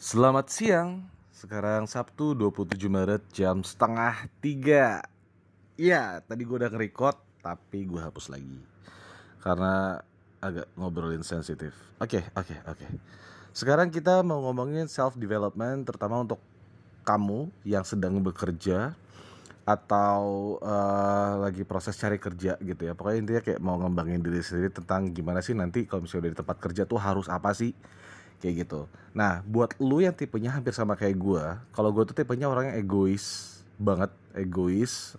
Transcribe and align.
Selamat 0.00 0.48
siang. 0.48 1.04
Sekarang 1.28 1.84
Sabtu 1.84 2.32
27 2.32 2.88
Maret 2.88 3.20
jam 3.36 3.60
setengah 3.60 4.32
tiga. 4.40 5.04
Iya, 5.76 6.24
tadi 6.24 6.48
gue 6.48 6.56
udah 6.56 6.72
nge-record 6.72 7.20
tapi 7.44 7.84
gue 7.84 8.00
hapus 8.00 8.32
lagi 8.32 8.64
karena 9.44 10.00
agak 10.40 10.72
ngobrolin 10.80 11.20
sensitif. 11.20 11.76
Oke, 12.00 12.24
oke, 12.32 12.56
oke. 12.64 12.86
Sekarang 13.52 13.92
kita 13.92 14.24
mau 14.24 14.40
ngomongin 14.40 14.88
self 14.88 15.20
development 15.20 15.84
terutama 15.84 16.24
untuk 16.24 16.40
kamu 17.04 17.52
yang 17.68 17.84
sedang 17.84 18.24
bekerja 18.24 18.96
atau 19.68 20.56
uh, 20.64 21.44
lagi 21.44 21.68
proses 21.68 22.00
cari 22.00 22.16
kerja 22.16 22.56
gitu 22.56 22.88
ya. 22.88 22.96
Pokoknya 22.96 23.18
intinya 23.20 23.42
kayak 23.44 23.60
mau 23.60 23.76
ngembangin 23.76 24.24
diri 24.24 24.40
sendiri 24.40 24.72
tentang 24.72 25.12
gimana 25.12 25.44
sih 25.44 25.52
nanti 25.52 25.84
kalau 25.84 26.08
misalnya 26.08 26.24
udah 26.24 26.32
di 26.32 26.40
tempat 26.40 26.56
kerja 26.56 26.88
tuh 26.88 26.96
harus 26.96 27.28
apa 27.28 27.52
sih 27.52 27.76
kayak 28.40 28.66
gitu. 28.66 28.88
Nah, 29.12 29.44
buat 29.44 29.76
lu 29.78 30.00
yang 30.00 30.16
tipenya 30.16 30.56
hampir 30.56 30.72
sama 30.72 30.96
kayak 30.96 31.16
gue, 31.20 31.44
kalau 31.76 31.92
gue 31.92 32.08
tuh 32.08 32.16
tipenya 32.16 32.48
orang 32.48 32.72
yang 32.72 32.76
egois 32.80 33.60
banget, 33.76 34.10
egois, 34.32 35.14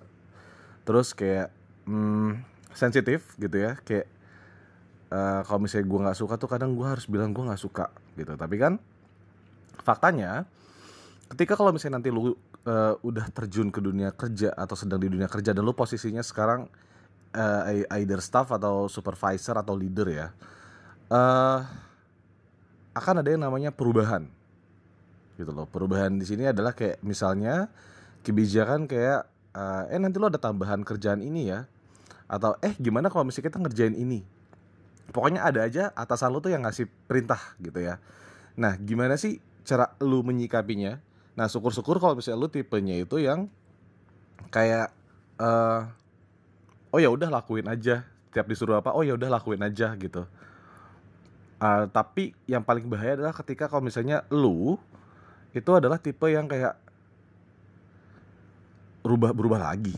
terus 0.83 1.13
kayak 1.13 1.53
hmm, 1.85 2.41
sensitif 2.73 3.37
gitu 3.37 3.57
ya, 3.61 3.77
kayak 3.85 4.09
uh, 5.13 5.45
kalau 5.45 5.59
misalnya 5.61 5.85
gue 5.85 5.99
nggak 6.09 6.17
suka 6.17 6.33
tuh 6.41 6.49
kadang 6.49 6.73
gue 6.73 6.87
harus 6.87 7.05
bilang 7.05 7.29
gue 7.31 7.45
nggak 7.45 7.61
suka 7.61 7.93
gitu. 8.17 8.33
Tapi 8.33 8.55
kan 8.57 8.81
faktanya, 9.85 10.49
ketika 11.29 11.53
kalau 11.53 11.69
misalnya 11.69 12.01
nanti 12.01 12.09
lu 12.09 12.33
uh, 12.65 12.97
udah 13.05 13.29
terjun 13.29 13.69
ke 13.69 13.79
dunia 13.79 14.09
kerja 14.17 14.49
atau 14.57 14.73
sedang 14.73 14.97
di 14.97 15.13
dunia 15.13 15.29
kerja 15.29 15.53
dan 15.53 15.61
lu 15.61 15.77
posisinya 15.77 16.25
sekarang 16.25 16.65
uh, 17.37 17.61
either 18.01 18.19
staff 18.19 18.49
atau 18.49 18.89
supervisor 18.89 19.55
atau 19.57 19.77
leader 19.77 20.07
ya. 20.09 20.27
Uh, 21.11 21.90
akan 22.91 23.23
ada 23.23 23.29
yang 23.31 23.43
namanya 23.43 23.71
perubahan. 23.71 24.27
Gitu 25.39 25.51
loh. 25.51 25.67
Perubahan 25.67 26.11
di 26.19 26.25
sini 26.27 26.47
adalah 26.47 26.75
kayak 26.75 26.99
misalnya 27.03 27.71
kebijakan 28.21 28.85
kayak 28.85 29.25
uh, 29.55 29.87
eh 29.89 29.99
nanti 29.99 30.19
lo 30.19 30.27
ada 30.27 30.39
tambahan 30.39 30.83
kerjaan 30.83 31.23
ini 31.23 31.51
ya. 31.51 31.65
Atau 32.27 32.55
eh 32.63 32.75
gimana 32.79 33.07
kalau 33.11 33.27
misalnya 33.27 33.51
kita 33.51 33.59
ngerjain 33.59 33.95
ini? 33.95 34.23
Pokoknya 35.11 35.43
ada 35.43 35.67
aja 35.67 35.91
atasan 35.91 36.31
lo 36.31 36.39
tuh 36.39 36.51
yang 36.55 36.63
ngasih 36.63 36.87
perintah 37.07 37.39
gitu 37.59 37.79
ya. 37.83 37.99
Nah 38.55 38.75
gimana 38.79 39.15
sih 39.19 39.39
cara 39.67 39.91
lo 39.99 40.23
menyikapinya? 40.23 40.99
Nah 41.35 41.47
syukur-syukur 41.47 41.99
kalau 41.99 42.15
misalnya 42.15 42.39
lo 42.39 42.47
tipenya 42.47 42.95
itu 42.95 43.19
yang 43.19 43.51
kayak 44.51 44.91
uh, 45.39 45.87
oh 46.91 46.99
ya 46.99 47.11
udah 47.11 47.27
lakuin 47.27 47.67
aja. 47.67 48.07
Tiap 48.31 48.47
disuruh 48.47 48.79
apa 48.79 48.95
oh 48.95 49.03
ya 49.03 49.19
udah 49.19 49.27
lakuin 49.27 49.59
aja 49.59 49.91
gitu 49.99 50.23
Uh, 51.61 51.85
tapi 51.93 52.33
yang 52.49 52.65
paling 52.65 52.89
bahaya 52.89 53.21
adalah 53.21 53.37
ketika 53.37 53.69
kalau 53.69 53.85
misalnya 53.85 54.25
lu 54.33 54.81
itu 55.53 55.69
adalah 55.69 56.01
tipe 56.01 56.25
yang 56.25 56.49
kayak 56.49 56.73
berubah 59.05 59.29
berubah 59.29 59.61
lagi. 59.61 59.93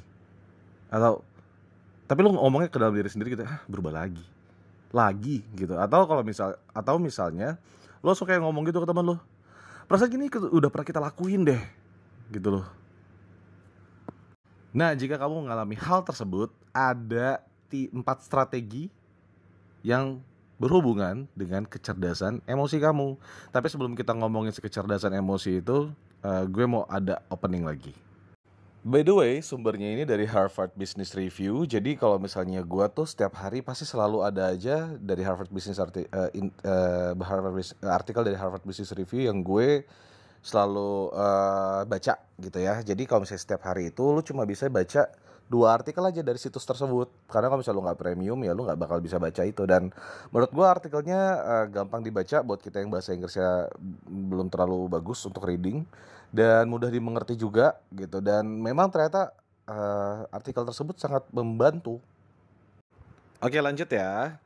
Atau 0.92 1.24
tapi 2.04 2.20
lu 2.20 2.36
ngomongnya 2.36 2.68
ke 2.68 2.76
dalam 2.76 2.92
diri 2.92 3.08
sendiri 3.08 3.40
gitu 3.40 3.48
ah 3.48 3.64
berubah 3.72 3.96
lagi 3.96 4.28
lagi 4.92 5.40
gitu. 5.56 5.80
Atau 5.80 6.04
kalau 6.04 6.20
misal 6.20 6.60
atau 6.76 7.00
misalnya 7.00 7.56
lo 8.04 8.12
suka 8.12 8.36
yang 8.36 8.44
ngomong 8.44 8.68
gitu 8.68 8.84
ke 8.84 8.88
teman 8.92 9.16
lo 9.16 9.18
perasaan 9.88 10.12
gini 10.12 10.28
udah 10.28 10.68
pernah 10.68 10.88
kita 10.88 11.00
lakuin 11.00 11.48
deh 11.48 11.64
gitu 12.28 12.60
loh. 12.60 12.68
Nah 14.76 14.92
jika 15.00 15.16
kamu 15.16 15.48
mengalami 15.48 15.80
hal 15.80 16.04
tersebut 16.04 16.52
ada 16.76 17.40
empat 17.72 18.22
strategi 18.22 18.92
yang 19.82 20.22
berhubungan 20.62 21.26
dengan 21.34 21.66
kecerdasan 21.66 22.40
emosi 22.46 22.78
kamu. 22.80 23.18
Tapi 23.50 23.68
sebelum 23.70 23.98
kita 23.98 24.14
ngomongin 24.14 24.54
kecerdasan 24.54 25.18
emosi 25.18 25.60
itu, 25.62 25.90
uh, 26.24 26.44
gue 26.46 26.66
mau 26.66 26.88
ada 26.90 27.22
opening 27.30 27.66
lagi. 27.66 27.94
By 28.84 29.00
the 29.00 29.16
way, 29.16 29.40
sumbernya 29.40 29.96
ini 29.96 30.04
dari 30.04 30.28
Harvard 30.28 30.76
Business 30.76 31.16
Review. 31.16 31.64
Jadi 31.64 31.96
kalau 31.96 32.20
misalnya 32.20 32.60
gue 32.60 32.86
tuh 32.92 33.08
setiap 33.08 33.40
hari 33.40 33.64
pasti 33.64 33.88
selalu 33.88 34.28
ada 34.28 34.52
aja 34.52 34.92
dari 35.00 35.24
Harvard 35.24 35.48
Business 35.48 35.80
arti, 35.80 36.04
uh, 36.12 36.28
in, 36.36 36.52
uh, 36.68 37.16
Harvard, 37.24 37.64
artikel 37.80 38.28
dari 38.28 38.36
Harvard 38.36 38.60
Business 38.68 38.92
Review 38.92 39.32
yang 39.32 39.40
gue 39.40 39.88
selalu 40.44 41.16
uh, 41.16 41.88
baca 41.88 42.20
gitu 42.36 42.60
ya. 42.60 42.84
Jadi 42.84 43.08
kalau 43.08 43.24
misalnya 43.24 43.44
setiap 43.48 43.64
hari 43.64 43.88
itu 43.88 44.04
lu 44.04 44.20
cuma 44.20 44.44
bisa 44.44 44.68
baca 44.68 45.08
dua 45.54 45.78
artikel 45.78 46.02
aja 46.02 46.26
dari 46.26 46.42
situs 46.42 46.66
tersebut. 46.66 47.14
Karena 47.30 47.54
kalau 47.54 47.62
misalnya 47.62 47.78
lu 47.78 47.86
nggak 47.86 48.00
premium 48.02 48.40
ya 48.42 48.58
lu 48.58 48.66
nggak 48.66 48.80
bakal 48.82 48.98
bisa 48.98 49.22
baca 49.22 49.46
itu. 49.46 49.62
Dan 49.70 49.94
menurut 50.34 50.50
gua 50.50 50.74
artikelnya 50.74 51.22
uh, 51.38 51.66
gampang 51.70 52.02
dibaca 52.02 52.42
buat 52.42 52.58
kita 52.58 52.82
yang 52.82 52.90
bahasa 52.90 53.14
Inggrisnya 53.14 53.70
belum 54.10 54.50
terlalu 54.50 54.90
bagus 54.90 55.22
untuk 55.30 55.46
reading 55.46 55.86
dan 56.34 56.66
mudah 56.66 56.90
dimengerti 56.90 57.38
juga 57.38 57.78
gitu. 57.94 58.18
Dan 58.18 58.50
memang 58.58 58.90
ternyata 58.90 59.30
uh, 59.70 60.26
artikel 60.34 60.66
tersebut 60.66 60.98
sangat 60.98 61.22
membantu. 61.30 62.02
Oke 63.38 63.62
lanjut 63.62 63.88
ya. 63.94 64.42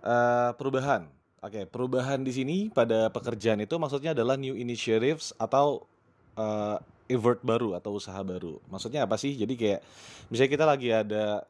Uh, 0.00 0.56
perubahan. 0.56 1.12
Oke, 1.44 1.62
perubahan 1.68 2.24
di 2.26 2.32
sini 2.34 2.56
pada 2.72 3.12
pekerjaan 3.12 3.60
itu 3.62 3.76
maksudnya 3.78 4.16
adalah 4.16 4.34
new 4.34 4.56
initiatives 4.56 5.30
atau 5.38 5.84
event 7.06 7.40
baru 7.42 7.78
atau 7.78 7.96
usaha 7.96 8.18
baru. 8.22 8.58
Maksudnya 8.70 9.06
apa 9.06 9.18
sih? 9.18 9.34
Jadi 9.34 9.54
kayak 9.54 9.80
misalnya 10.30 10.50
kita 10.52 10.64
lagi 10.66 10.88
ada 10.90 11.46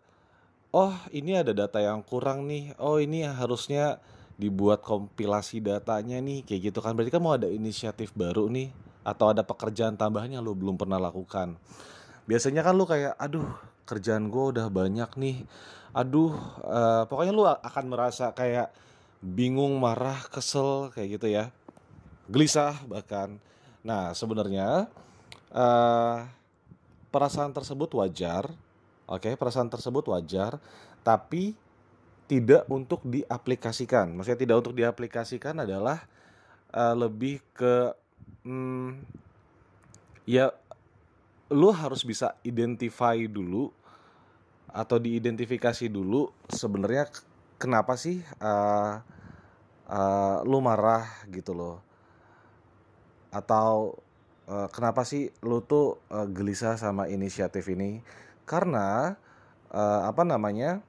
oh 0.72 0.92
ini 1.12 1.36
ada 1.40 1.52
data 1.56 1.80
yang 1.80 2.04
kurang 2.04 2.48
nih. 2.48 2.76
Oh 2.80 3.00
ini 3.00 3.24
harusnya 3.24 4.00
dibuat 4.36 4.84
kompilasi 4.84 5.64
datanya 5.64 6.20
nih 6.20 6.44
kayak 6.44 6.72
gitu 6.72 6.78
kan. 6.84 6.92
Berarti 6.92 7.12
kan 7.12 7.22
mau 7.24 7.34
ada 7.34 7.48
inisiatif 7.48 8.12
baru 8.12 8.52
nih 8.52 8.70
atau 9.06 9.32
ada 9.32 9.46
pekerjaan 9.46 9.96
tambahan 9.96 10.36
yang 10.36 10.42
lo 10.44 10.52
belum 10.52 10.76
pernah 10.76 11.00
lakukan. 11.00 11.56
Biasanya 12.28 12.60
kan 12.66 12.74
lo 12.76 12.84
kayak 12.84 13.16
aduh 13.16 13.48
kerjaan 13.88 14.28
gue 14.28 14.44
udah 14.56 14.66
banyak 14.68 15.10
nih. 15.16 15.36
Aduh 15.96 16.36
uh, 16.66 17.08
pokoknya 17.08 17.32
lo 17.32 17.48
akan 17.48 17.84
merasa 17.88 18.34
kayak 18.36 18.68
bingung, 19.24 19.80
marah, 19.80 20.20
kesel 20.28 20.92
kayak 20.92 21.18
gitu 21.18 21.26
ya. 21.32 21.48
Gelisah 22.28 22.76
bahkan. 22.90 23.40
Nah, 23.86 24.10
sebenarnya 24.12 24.90
uh, 25.52 26.26
perasaan 27.10 27.52
tersebut 27.54 27.90
wajar, 27.98 28.50
oke, 29.06 29.22
okay, 29.22 29.34
perasaan 29.34 29.70
tersebut 29.70 30.06
wajar, 30.10 30.58
tapi 31.06 31.54
tidak 32.26 32.66
untuk 32.66 33.02
diaplikasikan. 33.06 34.10
Maksudnya 34.14 34.40
tidak 34.42 34.56
untuk 34.66 34.74
diaplikasikan 34.74 35.62
adalah 35.62 36.02
uh, 36.74 36.94
lebih 36.98 37.38
ke, 37.54 37.94
hmm, 38.42 38.98
ya, 40.26 40.50
lu 41.54 41.70
harus 41.70 42.02
bisa 42.02 42.34
identify 42.42 43.14
dulu 43.30 43.70
atau 44.76 44.98
diidentifikasi 44.98 45.86
dulu 45.88 46.28
sebenarnya 46.50 47.08
kenapa 47.56 47.96
sih 47.96 48.20
uh, 48.42 49.00
uh, 49.88 50.38
lu 50.44 50.58
marah 50.60 51.06
gitu 51.30 51.56
loh 51.56 51.80
atau 53.32 53.96
uh, 54.46 54.68
kenapa 54.70 55.02
sih 55.02 55.30
lu 55.42 55.62
tuh 55.62 55.98
uh, 56.10 56.26
gelisah 56.26 56.78
sama 56.78 57.10
inisiatif 57.10 57.66
ini? 57.70 58.00
Karena 58.46 59.18
uh, 59.70 60.00
apa 60.06 60.22
namanya? 60.22 60.80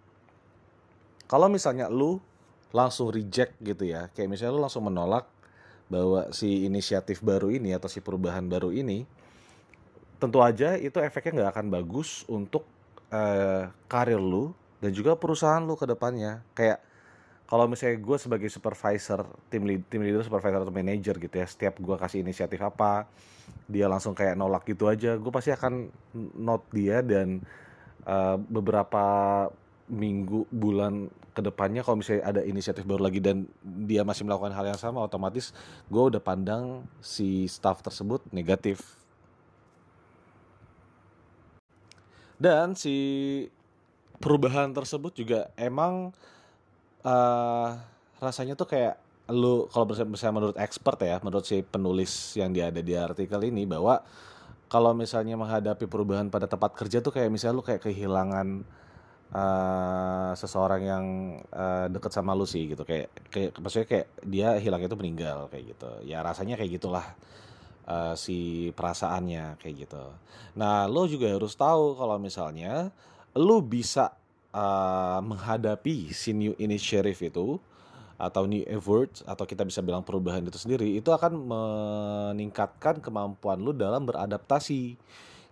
Kalau 1.28 1.52
misalnya 1.52 1.92
lu 1.92 2.24
langsung 2.72 3.12
reject 3.12 3.60
gitu 3.60 3.84
ya, 3.84 4.08
kayak 4.16 4.32
misalnya 4.32 4.56
lu 4.56 4.64
langsung 4.64 4.88
menolak 4.88 5.28
bahwa 5.92 6.32
si 6.32 6.64
inisiatif 6.68 7.20
baru 7.20 7.52
ini 7.52 7.76
atau 7.76 7.92
si 7.92 8.00
perubahan 8.00 8.48
baru 8.48 8.72
ini, 8.72 9.04
tentu 10.20 10.40
aja 10.40 10.80
itu 10.80 11.00
efeknya 11.04 11.44
nggak 11.44 11.52
akan 11.52 11.68
bagus 11.68 12.24
untuk 12.32 12.64
uh, 13.12 13.68
karir 13.92 14.20
lu 14.20 14.56
dan 14.80 14.96
juga 14.96 15.20
perusahaan 15.20 15.64
lu 15.64 15.76
ke 15.76 15.84
depannya. 15.84 16.44
Kayak 16.56 16.80
kalau 17.48 17.66
misalnya 17.66 17.98
gue 18.04 18.18
sebagai 18.20 18.52
supervisor 18.52 19.24
tim 19.48 19.64
lead, 19.64 19.88
tim 19.88 20.04
leader 20.04 20.22
supervisor 20.22 20.68
atau 20.68 20.76
manager 20.76 21.16
gitu 21.16 21.36
ya 21.40 21.48
setiap 21.48 21.80
gue 21.80 21.96
kasih 21.96 22.20
inisiatif 22.22 22.60
apa 22.60 23.08
dia 23.68 23.88
langsung 23.88 24.12
kayak 24.12 24.36
nolak 24.36 24.68
gitu 24.68 24.92
aja 24.92 25.16
gue 25.16 25.32
pasti 25.32 25.56
akan 25.56 25.88
note 26.36 26.68
dia 26.76 27.00
dan 27.00 27.40
uh, 28.04 28.36
beberapa 28.36 29.48
minggu 29.88 30.44
bulan 30.52 31.08
ke 31.32 31.40
depannya 31.40 31.86
kalau 31.86 32.04
misalnya 32.04 32.28
ada 32.28 32.42
inisiatif 32.44 32.84
baru 32.84 33.08
lagi 33.08 33.24
dan 33.24 33.48
dia 33.64 34.04
masih 34.04 34.28
melakukan 34.28 34.52
hal 34.52 34.68
yang 34.68 34.80
sama 34.82 35.06
otomatis 35.06 35.56
gue 35.88 36.04
udah 36.04 36.20
pandang 36.20 36.84
si 37.00 37.48
staff 37.48 37.80
tersebut 37.80 38.26
negatif. 38.34 38.98
Dan 42.38 42.78
si 42.78 42.94
perubahan 44.22 44.70
tersebut 44.70 45.14
juga 45.14 45.50
emang 45.58 46.14
uh, 47.04 47.70
rasanya 48.18 48.58
tuh 48.58 48.70
kayak 48.70 48.96
lu 49.28 49.68
kalau 49.68 49.92
misalnya 50.08 50.36
menurut 50.40 50.58
expert 50.58 50.98
ya, 51.04 51.20
menurut 51.20 51.44
si 51.44 51.60
penulis 51.60 52.34
yang 52.40 52.56
dia 52.56 52.72
ada 52.72 52.80
di 52.80 52.96
artikel 52.96 53.44
ini 53.44 53.68
bahwa 53.68 54.00
kalau 54.72 54.92
misalnya 54.96 55.36
menghadapi 55.36 55.88
perubahan 55.88 56.32
pada 56.32 56.48
tempat 56.48 56.76
kerja 56.76 57.00
tuh 57.04 57.12
kayak 57.12 57.32
misalnya 57.32 57.56
lu 57.60 57.64
kayak 57.64 57.84
kehilangan 57.84 58.64
uh, 59.32 60.32
seseorang 60.36 60.82
yang 60.84 61.06
uh, 61.52 61.88
deket 61.92 62.12
sama 62.12 62.36
lu 62.36 62.48
sih 62.48 62.72
gitu. 62.72 62.84
Kayak 62.88 63.12
kayak 63.32 63.52
maksudnya 63.60 63.88
kayak 63.88 64.08
dia 64.24 64.50
hilang 64.60 64.84
itu 64.84 64.96
meninggal 64.96 65.48
kayak 65.52 65.76
gitu. 65.76 65.92
Ya 66.08 66.24
rasanya 66.24 66.56
kayak 66.60 66.80
gitulah 66.80 67.08
uh, 67.88 68.14
si 68.20 68.70
perasaannya 68.76 69.60
kayak 69.60 69.88
gitu. 69.88 70.04
Nah 70.60 70.88
lo 70.88 71.08
juga 71.08 71.32
harus 71.32 71.56
tahu 71.56 71.96
kalau 71.96 72.20
misalnya 72.20 72.92
lo 73.36 73.64
bisa 73.64 74.16
uh, 74.58 75.22
menghadapi 75.22 76.10
si 76.10 76.34
new 76.34 76.58
initiative 76.58 77.22
itu 77.22 77.62
atau 78.18 78.50
new 78.50 78.66
effort 78.66 79.22
atau 79.30 79.46
kita 79.46 79.62
bisa 79.62 79.86
bilang 79.86 80.02
perubahan 80.02 80.42
itu 80.42 80.58
sendiri 80.58 80.98
itu 80.98 81.14
akan 81.14 81.38
meningkatkan 81.38 82.98
kemampuan 82.98 83.62
lu 83.62 83.78
dalam 83.78 84.10
beradaptasi. 84.10 84.98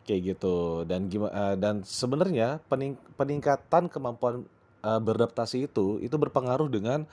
Kayak 0.06 0.38
gitu. 0.38 0.86
Dan 0.86 1.10
gimana 1.10 1.34
uh, 1.34 1.58
dan 1.58 1.82
sebenarnya 1.82 2.62
pening, 2.70 2.94
peningkatan 3.18 3.90
kemampuan 3.90 4.46
uh, 4.86 5.02
beradaptasi 5.02 5.66
itu 5.66 5.98
itu 6.02 6.14
berpengaruh 6.14 6.70
dengan 6.70 7.10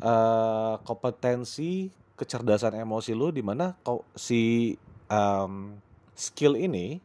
uh, 0.00 0.80
kompetensi 0.88 1.92
kecerdasan 2.16 2.80
emosi 2.80 3.12
lu 3.12 3.28
di 3.28 3.44
mana 3.44 3.76
si 4.16 4.72
um, 5.12 5.76
skill 6.16 6.56
ini 6.56 6.96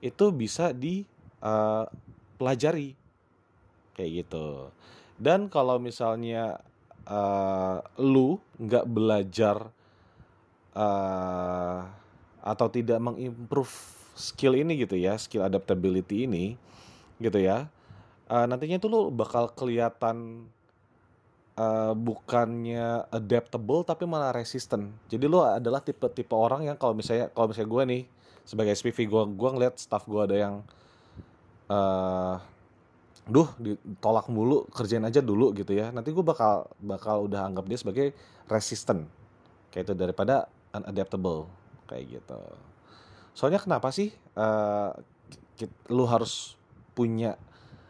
itu 0.00 0.32
bisa 0.32 0.72
dipelajari 0.72 2.88
uh, 2.94 2.96
kayak 3.98 4.22
gitu 4.22 4.70
dan 5.18 5.50
kalau 5.50 5.82
misalnya 5.82 6.62
uh, 7.10 7.82
lu 7.98 8.38
nggak 8.62 8.86
belajar 8.86 9.74
uh, 10.78 11.80
atau 12.38 12.66
tidak 12.70 13.02
mengimprove 13.02 13.74
skill 14.14 14.54
ini 14.54 14.78
gitu 14.86 14.94
ya, 14.94 15.18
skill 15.18 15.42
adaptability 15.42 16.30
ini 16.30 16.54
gitu 17.18 17.42
ya. 17.42 17.66
Uh, 18.30 18.46
nantinya 18.46 18.78
tuh 18.78 18.90
lo 18.92 19.00
bakal 19.10 19.50
kelihatan 19.56 20.46
uh, 21.58 21.96
bukannya 21.98 23.08
adaptable 23.10 23.82
tapi 23.82 24.04
malah 24.06 24.30
resistant. 24.30 24.94
Jadi 25.10 25.26
lo 25.26 25.42
adalah 25.42 25.82
tipe-tipe 25.82 26.34
orang 26.36 26.68
yang 26.70 26.76
kalau 26.78 26.94
misalnya 26.94 27.32
kalau 27.34 27.50
misalnya 27.50 27.70
gue 27.74 27.82
nih 27.96 28.02
sebagai 28.46 28.72
SPV 28.76 28.98
gue 29.08 29.22
gue 29.34 29.50
ngeliat 29.50 29.74
staff 29.76 30.06
gue 30.06 30.22
ada 30.24 30.36
yang 30.36 30.54
uh, 31.72 32.36
duh 33.28 33.52
ditolak 33.60 34.32
mulu 34.32 34.64
kerjain 34.72 35.04
aja 35.04 35.20
dulu 35.20 35.52
gitu 35.52 35.76
ya. 35.76 35.92
Nanti 35.92 36.10
gue 36.10 36.24
bakal 36.24 36.66
bakal 36.80 37.28
udah 37.28 37.44
anggap 37.44 37.68
dia 37.68 37.78
sebagai 37.78 38.16
resistant 38.48 39.04
kayak 39.68 39.92
itu 39.92 39.94
daripada 39.94 40.48
unadaptable. 40.72 41.46
Kayak 41.84 42.20
gitu. 42.20 42.40
Soalnya 43.36 43.60
kenapa 43.60 43.92
sih 43.92 44.10
uh, 44.34 44.96
lu 45.92 46.04
harus 46.08 46.56
punya 46.96 47.36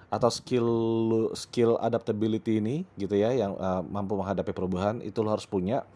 atau 0.09 0.33
skill 0.33 0.67
lu 1.09 1.21
skill 1.37 1.77
adaptability 1.79 2.59
ini 2.59 2.89
gitu 2.97 3.13
ya 3.13 3.33
yang 3.33 3.53
uh, 3.61 3.85
mampu 3.85 4.17
menghadapi 4.17 4.53
perubahan 4.53 4.99
itu 5.07 5.23
lo 5.23 5.31
harus 5.33 5.47
punya. 5.47 5.87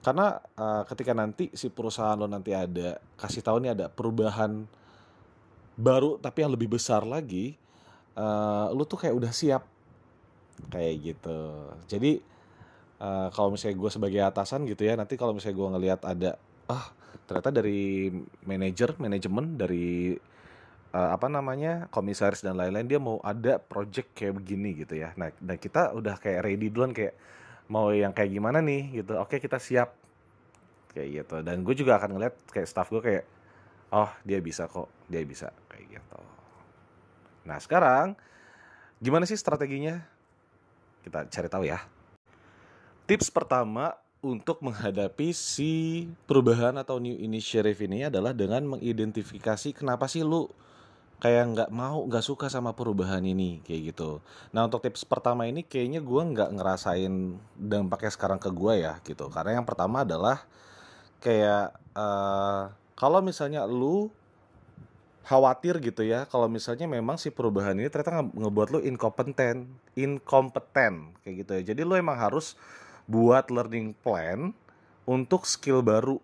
Karena 0.00 0.40
uh, 0.56 0.82
ketika 0.88 1.12
nanti 1.12 1.52
si 1.52 1.68
perusahaan 1.68 2.16
lo 2.16 2.24
nanti 2.24 2.56
ada 2.56 2.98
kasih 3.20 3.44
tahu 3.44 3.62
nih 3.62 3.72
ada 3.76 3.86
perubahan 3.92 4.64
baru 5.76 6.20
tapi 6.20 6.44
yang 6.44 6.52
lebih 6.52 6.76
besar 6.76 7.04
lagi 7.04 7.56
uh, 8.20 8.66
lu 8.76 8.84
tuh 8.84 9.00
kayak 9.00 9.16
udah 9.16 9.32
siap. 9.32 9.64
Kayak 10.68 10.94
gitu. 11.00 11.40
Jadi 11.88 12.20
uh, 13.00 13.28
kalau 13.32 13.56
misalnya 13.56 13.80
gue 13.80 13.90
sebagai 13.90 14.20
atasan 14.20 14.68
gitu 14.68 14.84
ya 14.84 14.94
nanti 14.94 15.16
kalau 15.16 15.32
misalnya 15.32 15.56
gue 15.56 15.68
ngelihat 15.78 16.00
ada 16.04 16.30
ah 16.68 16.92
ternyata 17.26 17.50
dari 17.50 18.12
manajer 18.44 18.94
manajemen 19.00 19.56
dari 19.56 20.14
uh, 20.94 21.10
apa 21.16 21.26
namanya 21.26 21.88
komisaris 21.90 22.44
dan 22.44 22.60
lain-lain 22.60 22.86
dia 22.86 23.00
mau 23.00 23.18
ada 23.24 23.58
project 23.58 24.12
kayak 24.12 24.36
begini 24.44 24.84
gitu 24.84 25.00
ya. 25.00 25.16
Nah 25.16 25.32
dan 25.40 25.56
kita 25.56 25.96
udah 25.96 26.20
kayak 26.20 26.44
ready 26.44 26.68
duluan 26.68 26.92
kayak 26.92 27.16
mau 27.72 27.88
yang 27.94 28.12
kayak 28.12 28.30
gimana 28.36 28.60
nih 28.60 29.00
gitu. 29.02 29.16
Oke 29.16 29.40
kita 29.40 29.56
siap. 29.56 29.96
Kayak 30.92 31.24
gitu. 31.24 31.36
Dan 31.46 31.62
gue 31.64 31.74
juga 31.74 31.96
akan 31.96 32.18
ngeliat 32.18 32.34
kayak 32.52 32.68
staff 32.68 32.92
gue 32.92 33.00
kayak 33.00 33.24
oh 33.96 34.10
dia 34.28 34.38
bisa 34.44 34.68
kok 34.68 34.90
dia 35.08 35.24
bisa. 35.24 35.48
Kayak 35.72 35.98
gitu 35.98 36.39
nah 37.46 37.56
sekarang 37.60 38.16
gimana 39.00 39.24
sih 39.24 39.36
strateginya 39.36 40.04
kita 41.04 41.26
cari 41.32 41.48
tahu 41.48 41.64
ya 41.64 41.80
tips 43.08 43.32
pertama 43.32 43.96
untuk 44.20 44.60
menghadapi 44.60 45.32
si 45.32 46.04
perubahan 46.28 46.76
atau 46.76 47.00
new 47.00 47.16
initiative 47.16 47.80
ini 47.80 48.04
adalah 48.04 48.36
dengan 48.36 48.60
mengidentifikasi 48.76 49.72
kenapa 49.72 50.04
sih 50.04 50.20
lu 50.20 50.44
kayak 51.20 51.44
nggak 51.52 51.70
mau 51.72 52.04
nggak 52.08 52.24
suka 52.24 52.48
sama 52.48 52.72
perubahan 52.72 53.20
ini 53.20 53.60
kayak 53.60 53.92
gitu. 53.92 54.24
Nah 54.56 54.64
untuk 54.64 54.80
tips 54.80 55.04
pertama 55.04 55.44
ini 55.44 55.64
kayaknya 55.64 56.00
gue 56.00 56.22
nggak 56.32 56.50
ngerasain 56.56 57.36
dampaknya 57.56 58.10
sekarang 58.12 58.40
ke 58.40 58.48
gue 58.48 58.74
ya 58.80 58.96
gitu. 59.04 59.28
Karena 59.28 59.60
yang 59.60 59.68
pertama 59.68 60.04
adalah 60.04 60.44
kayak 61.20 61.76
uh, 61.92 62.72
kalau 62.96 63.20
misalnya 63.20 63.68
lu 63.68 64.08
khawatir 65.20 65.78
gitu 65.84 66.02
ya 66.02 66.24
kalau 66.26 66.48
misalnya 66.48 66.88
memang 66.88 67.20
si 67.20 67.28
perubahan 67.28 67.76
ini 67.76 67.92
ternyata 67.92 68.24
ngebuat 68.24 68.68
lu 68.72 68.80
inkompeten, 68.82 69.68
inkompeten 69.94 71.14
kayak 71.22 71.34
gitu 71.44 71.50
ya. 71.60 71.62
Jadi 71.74 71.80
lu 71.84 71.94
emang 71.94 72.16
harus 72.16 72.56
buat 73.10 73.50
learning 73.50 73.92
plan 74.00 74.54
untuk 75.04 75.44
skill 75.44 75.82
baru 75.82 76.22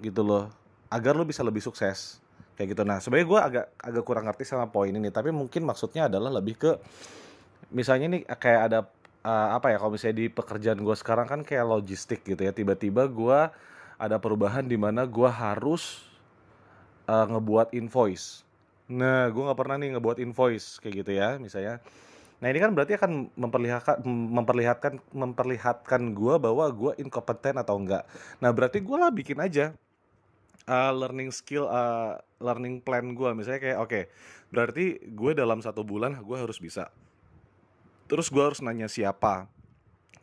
gitu 0.00 0.24
loh 0.24 0.50
agar 0.88 1.14
lo 1.14 1.24
bisa 1.24 1.44
lebih 1.44 1.60
sukses 1.60 2.18
kayak 2.56 2.76
gitu 2.76 2.82
nah 2.84 3.00
sebenarnya 3.00 3.26
gue 3.28 3.40
agak 3.40 3.66
agak 3.80 4.04
kurang 4.04 4.24
ngerti 4.28 4.44
sama 4.44 4.68
poin 4.68 4.92
ini 4.92 5.08
tapi 5.08 5.32
mungkin 5.32 5.64
maksudnya 5.64 6.08
adalah 6.08 6.32
lebih 6.32 6.56
ke 6.56 6.70
misalnya 7.72 8.18
nih 8.18 8.22
kayak 8.28 8.60
ada 8.68 8.78
uh, 9.24 9.56
apa 9.56 9.72
ya 9.72 9.76
kalau 9.80 9.92
misalnya 9.96 10.16
di 10.20 10.26
pekerjaan 10.28 10.80
gue 10.80 10.96
sekarang 10.96 11.26
kan 11.28 11.40
kayak 11.44 11.64
logistik 11.64 12.20
gitu 12.26 12.40
ya 12.40 12.52
tiba-tiba 12.52 13.08
gue 13.08 13.40
ada 13.96 14.16
perubahan 14.18 14.66
di 14.66 14.76
mana 14.76 15.08
gue 15.08 15.30
harus 15.30 16.11
uh, 17.06 17.26
ngebuat 17.30 17.74
invoice 17.74 18.44
nah 18.90 19.30
gue 19.30 19.42
nggak 19.42 19.58
pernah 19.58 19.76
nih 19.78 19.96
ngebuat 19.96 20.18
invoice 20.20 20.82
kayak 20.82 21.06
gitu 21.06 21.12
ya 21.16 21.40
misalnya 21.40 21.80
Nah 22.42 22.50
ini 22.50 22.58
kan 22.58 22.74
berarti 22.74 22.98
akan 22.98 23.30
memperlihatkan 23.38 24.02
memperlihatkan 24.10 24.98
memperlihatkan 25.14 26.10
gue 26.10 26.34
bahwa 26.42 26.66
gue 26.74 26.92
inkompeten 26.98 27.54
atau 27.54 27.78
enggak. 27.78 28.02
Nah 28.42 28.50
berarti 28.50 28.82
gue 28.82 28.98
lah 28.98 29.14
bikin 29.14 29.38
aja 29.38 29.70
uh, 30.66 30.90
learning 30.90 31.30
skill, 31.30 31.70
uh, 31.70 32.18
learning 32.42 32.82
plan 32.82 33.14
gue. 33.14 33.30
Misalnya 33.38 33.62
kayak 33.62 33.78
oke, 33.78 33.90
okay, 33.90 34.04
berarti 34.50 34.98
gue 35.14 35.32
dalam 35.38 35.62
satu 35.62 35.86
bulan 35.86 36.18
gue 36.18 36.34
harus 36.34 36.58
bisa. 36.58 36.90
Terus 38.10 38.26
gue 38.26 38.42
harus 38.42 38.58
nanya 38.58 38.90
siapa. 38.90 39.46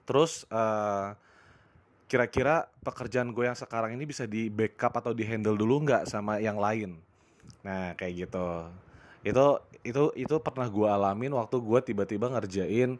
Terus 0.03 0.43
uh, 0.51 1.15
kira-kira 2.09 2.65
pekerjaan 2.81 3.29
gue 3.29 3.45
yang 3.45 3.53
sekarang 3.53 3.93
ini 3.93 4.09
bisa 4.09 4.25
di 4.25 4.49
backup 4.49 4.97
atau 4.97 5.13
di 5.13 5.21
handle 5.21 5.53
dulu 5.53 5.85
nggak 5.85 6.09
sama 6.09 6.41
yang 6.41 6.57
lain. 6.57 6.97
Nah 7.61 7.93
kayak 7.93 8.25
gitu. 8.25 8.65
Itu 9.21 9.61
itu 9.85 10.03
itu 10.17 10.35
pernah 10.41 10.65
gue 10.65 10.89
alamin 10.89 11.29
waktu 11.37 11.61
gue 11.61 11.79
tiba-tiba 11.93 12.33
ngerjain 12.33 12.97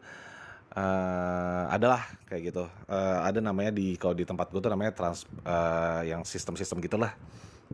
uh, 0.78 1.64
adalah 1.74 2.06
kayak 2.30 2.54
gitu. 2.54 2.64
Uh, 2.86 3.18
ada 3.26 3.42
namanya 3.42 3.74
di 3.74 3.98
kalau 3.98 4.14
di 4.14 4.22
tempat 4.22 4.46
gue 4.54 4.62
tuh 4.62 4.70
namanya 4.70 4.94
trans 4.94 5.26
uh, 5.42 6.06
yang 6.06 6.22
sistem-sistem 6.22 6.78
gitulah. 6.78 7.10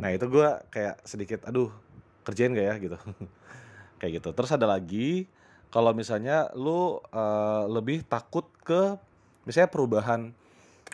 Nah 0.00 0.16
itu 0.16 0.24
gue 0.32 0.48
kayak 0.72 1.04
sedikit 1.04 1.44
aduh 1.44 1.68
kerjain 2.24 2.56
gak 2.56 2.64
ya? 2.64 2.74
gitu. 2.80 2.96
Kayak 4.00 4.20
gitu. 4.20 4.28
Terus 4.36 4.50
ada 4.52 4.68
lagi 4.68 5.24
kalau 5.72 5.96
misalnya 5.96 6.52
lu 6.52 7.00
uh, 7.00 7.64
lebih 7.64 8.04
takut 8.04 8.44
ke 8.60 8.92
misalnya 9.48 9.72
perubahan 9.72 10.36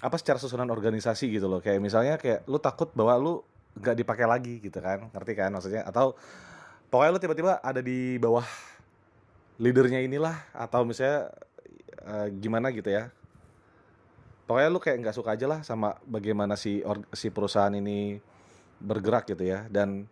apa 0.02 0.18
secara 0.18 0.42
susunan 0.42 0.66
organisasi 0.66 1.30
gitu 1.30 1.46
loh. 1.46 1.62
Kayak 1.62 1.78
misalnya 1.78 2.18
kayak 2.18 2.42
lu 2.50 2.58
takut 2.58 2.90
bahwa 2.92 3.14
lu 3.22 3.32
nggak 3.78 3.96
dipakai 4.02 4.26
lagi 4.26 4.58
gitu 4.58 4.82
kan. 4.82 5.06
Ngerti 5.14 5.32
kan 5.38 5.54
maksudnya? 5.54 5.86
Atau 5.86 6.18
pokoknya 6.90 7.10
lu 7.14 7.20
tiba-tiba 7.22 7.52
ada 7.62 7.78
di 7.78 8.18
bawah 8.18 8.44
leadernya 9.62 10.02
inilah 10.02 10.34
atau 10.50 10.82
misalnya 10.82 11.30
uh, 12.02 12.26
gimana 12.34 12.74
gitu 12.74 12.90
ya. 12.90 13.14
Pokoknya 14.50 14.68
lu 14.74 14.82
kayak 14.82 14.96
nggak 15.06 15.16
suka 15.16 15.38
aja 15.38 15.46
lah 15.46 15.62
sama 15.62 15.94
bagaimana 16.02 16.58
si 16.58 16.82
or, 16.82 17.06
si 17.14 17.30
perusahaan 17.30 17.72
ini 17.72 18.18
bergerak 18.82 19.30
gitu 19.30 19.46
ya. 19.46 19.70
Dan 19.70 20.10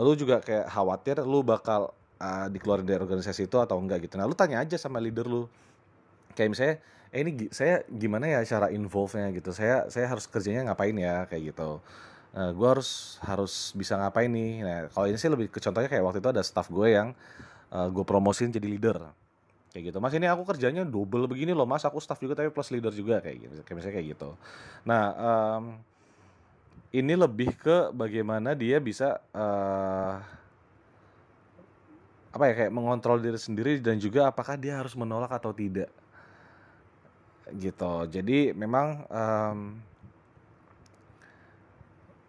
lu 0.00 0.16
juga 0.16 0.40
kayak 0.40 0.72
khawatir 0.72 1.20
lu 1.28 1.44
bakal 1.44 1.92
uh, 2.24 2.48
dikeluarin 2.48 2.88
dari 2.88 3.04
organisasi 3.04 3.52
itu 3.52 3.60
atau 3.60 3.76
enggak 3.76 4.08
gitu. 4.08 4.16
Nah 4.16 4.24
lu 4.24 4.32
tanya 4.32 4.64
aja 4.64 4.80
sama 4.80 4.96
leader 4.96 5.28
lu 5.28 5.44
kayak 6.36 6.50
misalnya 6.52 6.76
eh 7.10 7.20
ini 7.26 7.50
saya 7.50 7.82
gimana 7.90 8.30
ya 8.30 8.40
cara 8.46 8.70
involve-nya 8.70 9.34
gitu? 9.34 9.50
Saya 9.50 9.90
saya 9.90 10.06
harus 10.06 10.30
kerjanya 10.30 10.70
ngapain 10.70 10.94
ya? 10.94 11.26
Kayak 11.26 11.54
gitu. 11.54 11.82
Uh, 12.30 12.38
eh, 12.38 12.50
gue 12.54 12.68
harus 12.70 13.18
harus 13.26 13.74
bisa 13.74 13.98
ngapain 13.98 14.30
nih? 14.30 14.62
Nah 14.62 14.78
kalau 14.94 15.06
ini 15.10 15.18
sih 15.18 15.30
lebih 15.30 15.50
ke 15.50 15.58
contohnya 15.58 15.90
kayak 15.90 16.04
waktu 16.06 16.18
itu 16.22 16.30
ada 16.30 16.42
staff 16.46 16.70
gue 16.70 16.88
yang 16.94 17.10
uh, 17.74 17.86
eh, 17.86 17.88
gue 17.90 18.04
promosin 18.06 18.54
jadi 18.54 18.66
leader. 18.70 18.98
Kayak 19.74 19.94
gitu. 19.94 19.98
Mas 20.02 20.14
ini 20.14 20.26
aku 20.30 20.42
kerjanya 20.46 20.82
double 20.86 21.26
begini 21.26 21.50
loh 21.54 21.66
mas. 21.66 21.82
Aku 21.82 21.98
staff 21.98 22.18
juga 22.22 22.38
tapi 22.38 22.50
plus 22.54 22.70
leader 22.70 22.94
juga. 22.94 23.18
Kayak 23.18 23.36
gitu 23.42 23.54
kayak 23.66 23.76
misalnya 23.82 23.94
kayak 23.98 24.08
gitu. 24.14 24.30
Nah 24.86 25.04
um, 25.18 25.64
ini 26.90 27.14
lebih 27.14 27.54
ke 27.58 27.90
bagaimana 27.94 28.54
dia 28.54 28.78
bisa 28.78 29.18
uh, 29.34 30.18
apa 32.30 32.44
ya 32.46 32.54
kayak 32.54 32.72
mengontrol 32.74 33.18
diri 33.18 33.38
sendiri 33.38 33.82
dan 33.82 33.98
juga 33.98 34.30
apakah 34.30 34.54
dia 34.54 34.78
harus 34.78 34.94
menolak 34.94 35.34
atau 35.34 35.50
tidak 35.50 35.90
gitu. 37.58 38.06
Jadi 38.06 38.54
memang 38.54 39.06
um, 39.10 39.58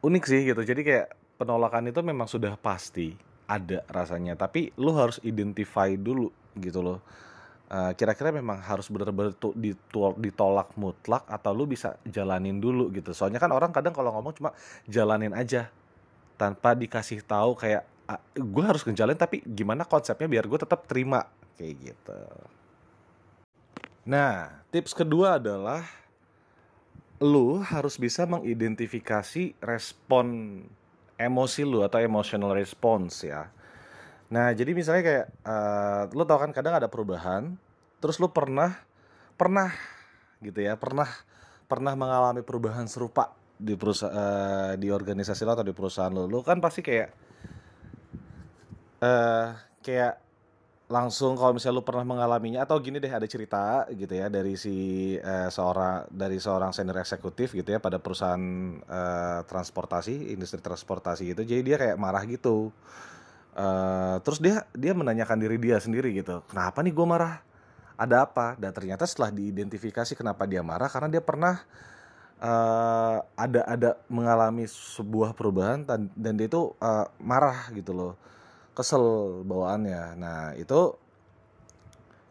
unik 0.02 0.24
sih 0.26 0.42
gitu. 0.50 0.62
Jadi 0.66 0.82
kayak 0.82 1.08
penolakan 1.38 1.90
itu 1.90 2.02
memang 2.02 2.26
sudah 2.26 2.58
pasti 2.58 3.14
ada 3.46 3.86
rasanya. 3.90 4.34
Tapi 4.34 4.74
lu 4.82 4.94
harus 4.98 5.22
identify 5.22 5.94
dulu 5.94 6.30
gitu 6.58 6.82
loh. 6.82 7.00
Kira 7.72 7.96
kira-kira 7.96 8.36
memang 8.36 8.60
harus 8.60 8.92
benar-benar 8.92 9.32
ditolak 10.20 10.76
mutlak 10.76 11.24
atau 11.24 11.56
lu 11.56 11.64
bisa 11.64 11.96
jalanin 12.04 12.60
dulu 12.60 12.92
gitu. 12.92 13.16
Soalnya 13.16 13.40
kan 13.40 13.48
orang 13.56 13.72
kadang 13.72 13.96
kalau 13.96 14.12
ngomong 14.12 14.36
cuma 14.36 14.52
jalanin 14.92 15.32
aja 15.32 15.72
tanpa 16.36 16.76
dikasih 16.76 17.24
tahu 17.24 17.56
kayak 17.56 17.88
gue 18.36 18.64
harus 18.68 18.84
ngejalin 18.84 19.16
tapi 19.16 19.40
gimana 19.48 19.88
konsepnya 19.88 20.28
biar 20.28 20.52
gue 20.52 20.60
tetap 20.60 20.84
terima. 20.84 21.24
Kayak 21.56 21.96
gitu. 21.96 22.20
Nah, 24.02 24.64
tips 24.74 24.98
kedua 24.98 25.38
adalah 25.38 25.86
lu 27.22 27.62
harus 27.62 28.02
bisa 28.02 28.26
mengidentifikasi 28.26 29.54
respon 29.62 30.26
emosi 31.22 31.62
lu 31.62 31.86
atau 31.86 32.02
emotional 32.02 32.58
response 32.58 33.22
ya. 33.22 33.54
Nah, 34.34 34.50
jadi 34.58 34.74
misalnya 34.74 35.04
kayak 35.06 35.28
uh, 35.46 36.04
lu 36.18 36.26
tau 36.26 36.42
kan 36.42 36.50
kadang 36.50 36.82
ada 36.82 36.90
perubahan, 36.90 37.54
terus 38.02 38.18
lu 38.18 38.34
pernah 38.34 38.74
pernah 39.38 39.70
gitu 40.42 40.66
ya, 40.66 40.74
pernah 40.82 41.06
pernah 41.70 41.94
mengalami 41.94 42.42
perubahan 42.42 42.90
serupa 42.90 43.38
di 43.62 43.78
perusahaan 43.78 44.18
uh, 44.18 44.74
di 44.82 44.90
organisasi 44.90 45.46
lo 45.46 45.54
atau 45.54 45.68
di 45.68 45.78
perusahaan 45.78 46.10
lo. 46.10 46.26
Lu 46.26 46.42
kan 46.42 46.58
pasti 46.58 46.82
kayak 46.82 47.10
uh, 49.06 49.54
kayak 49.86 50.31
langsung 50.92 51.40
kalau 51.40 51.56
misalnya 51.56 51.80
lu 51.80 51.88
pernah 51.88 52.04
mengalaminya 52.04 52.68
atau 52.68 52.76
gini 52.84 53.00
deh 53.00 53.08
ada 53.08 53.24
cerita 53.24 53.88
gitu 53.96 54.12
ya 54.12 54.28
dari 54.28 54.60
si 54.60 55.16
uh, 55.16 55.48
seorang 55.48 56.12
dari 56.12 56.36
seorang 56.36 56.76
senior 56.76 57.00
eksekutif 57.00 57.56
gitu 57.56 57.72
ya 57.72 57.80
pada 57.80 57.96
perusahaan 57.96 58.44
uh, 58.84 59.40
transportasi 59.48 60.36
industri 60.36 60.60
transportasi 60.60 61.32
gitu. 61.32 61.48
Jadi 61.48 61.62
dia 61.64 61.80
kayak 61.80 61.96
marah 61.96 62.28
gitu. 62.28 62.76
Uh, 63.56 64.20
terus 64.28 64.44
dia 64.44 64.68
dia 64.76 64.92
menanyakan 64.92 65.36
diri 65.40 65.60
dia 65.60 65.76
sendiri 65.80 66.12
gitu 66.16 66.44
kenapa 66.52 66.84
nih 66.84 66.92
gue 66.92 67.08
marah? 67.08 67.40
Ada 67.96 68.28
apa? 68.28 68.60
Dan 68.60 68.76
ternyata 68.76 69.08
setelah 69.08 69.32
diidentifikasi 69.32 70.12
kenapa 70.20 70.44
dia 70.44 70.60
marah 70.60 70.92
karena 70.92 71.08
dia 71.08 71.24
pernah 71.24 71.64
uh, 72.44 73.18
ada 73.38 73.62
ada 73.64 73.90
mengalami 74.12 74.68
sebuah 74.68 75.32
perubahan 75.38 75.88
dan, 75.88 76.12
dan 76.18 76.36
dia 76.36 76.52
itu 76.52 76.76
uh, 76.84 77.08
marah 77.22 77.72
gitu 77.72 77.96
loh 77.96 78.14
kesel 78.72 79.04
bawaannya. 79.44 80.16
Nah 80.16 80.56
itu 80.56 80.96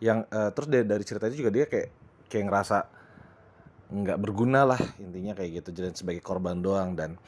yang 0.01 0.25
uh, 0.33 0.49
terus 0.57 0.69
dari, 0.73 0.85
dari 0.89 1.05
cerita 1.05 1.29
itu 1.29 1.45
juga 1.45 1.53
dia 1.53 1.65
kayak 1.69 1.89
kayak 2.33 2.45
ngerasa 2.49 2.79
nggak 3.91 4.19
berguna 4.23 4.63
lah 4.65 4.81
intinya 5.03 5.35
kayak 5.35 5.61
gitu 5.61 5.69
jadi 5.77 5.93
sebagai 5.93 6.25
korban 6.25 6.61
doang. 6.65 6.97
Dan 6.97 7.21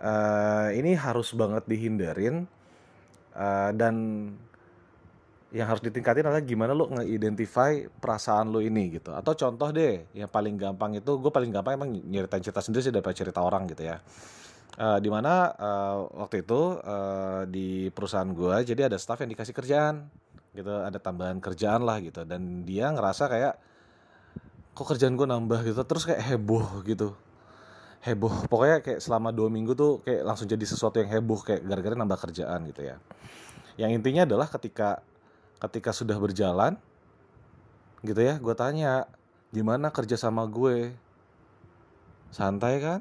uh, 0.00 0.68
ini 0.72 0.96
harus 0.96 1.36
banget 1.36 1.68
dihindarin 1.68 2.48
uh, 3.36 3.70
dan 3.76 3.94
yang 5.52 5.68
harus 5.68 5.84
ditingkatin 5.84 6.24
adalah 6.24 6.40
gimana 6.40 6.72
lo 6.72 6.88
nge-identify 6.88 7.84
perasaan 8.00 8.48
lo 8.48 8.64
ini 8.64 8.96
gitu. 8.96 9.12
Atau 9.12 9.36
contoh 9.36 9.68
deh 9.68 10.08
yang 10.16 10.32
paling 10.32 10.56
gampang 10.56 10.96
itu 10.96 11.12
gue 11.20 11.28
paling 11.28 11.52
gampang 11.52 11.76
emang 11.76 11.92
nyeritain 11.92 12.40
cerita 12.40 12.64
sendiri 12.64 12.88
sih 12.88 12.92
daripada 12.94 13.12
cerita 13.12 13.44
orang 13.44 13.68
gitu 13.68 13.84
ya 13.84 14.00
uh, 14.78 14.98
di 15.02 15.08
mana 15.12 15.52
uh, 15.56 15.96
waktu 16.24 16.46
itu 16.46 16.80
uh, 16.80 17.44
di 17.48 17.92
perusahaan 17.92 18.28
gue 18.28 18.54
jadi 18.64 18.88
ada 18.88 18.96
staff 18.96 19.20
yang 19.20 19.32
dikasih 19.32 19.52
kerjaan 19.52 20.08
gitu. 20.56 20.72
Ada 20.72 21.00
tambahan 21.00 21.40
kerjaan 21.40 21.82
lah 21.84 21.98
gitu. 22.00 22.24
Dan 22.24 22.64
dia 22.64 22.92
ngerasa 22.92 23.28
kayak 23.28 23.54
kok 24.72 24.86
kerjaan 24.88 25.16
gue 25.16 25.26
nambah? 25.28 25.60
gitu. 25.66 25.80
Terus 25.84 26.04
kayak 26.08 26.22
heboh 26.32 26.84
gitu. 26.84 27.16
Heboh. 28.04 28.48
Pokoknya 28.50 28.84
kayak 28.84 29.00
selama 29.00 29.32
dua 29.32 29.48
minggu 29.48 29.72
tuh 29.76 30.00
kayak 30.04 30.22
langsung 30.24 30.46
jadi 30.48 30.64
sesuatu 30.64 31.00
yang 31.00 31.10
heboh 31.10 31.40
kayak 31.42 31.64
gara-gara 31.64 31.94
nambah 31.96 32.18
kerjaan 32.28 32.68
gitu 32.68 32.82
ya. 32.84 32.96
Yang 33.80 33.90
intinya 34.00 34.22
adalah 34.28 34.48
ketika 34.52 35.00
ketika 35.62 35.94
sudah 35.94 36.18
berjalan 36.18 36.74
gitu 38.02 38.18
ya 38.18 38.34
gue 38.34 38.54
tanya 38.58 39.06
gimana 39.54 39.88
kerja 39.94 40.18
sama 40.18 40.44
gue? 40.50 40.92
Santai 42.32 42.80
kan 42.80 43.00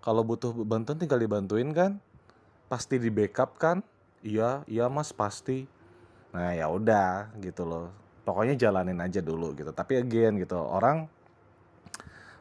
kalau 0.00 0.24
butuh 0.24 0.52
bantuan 0.64 0.96
tinggal 0.96 1.20
dibantuin 1.20 1.70
kan? 1.76 2.00
Pasti 2.72 2.96
di 2.96 3.12
backup 3.12 3.60
kan? 3.60 3.84
Iya 4.24 4.64
iya 4.68 4.88
mas 4.88 5.12
pasti. 5.12 5.68
Nah 6.32 6.56
ya 6.56 6.68
udah 6.72 7.32
gitu 7.40 7.68
loh. 7.68 7.92
Pokoknya 8.24 8.56
jalanin 8.56 9.00
aja 9.00 9.20
dulu 9.20 9.52
gitu. 9.56 9.72
Tapi 9.72 10.00
again 10.00 10.40
gitu 10.40 10.56
orang 10.56 11.08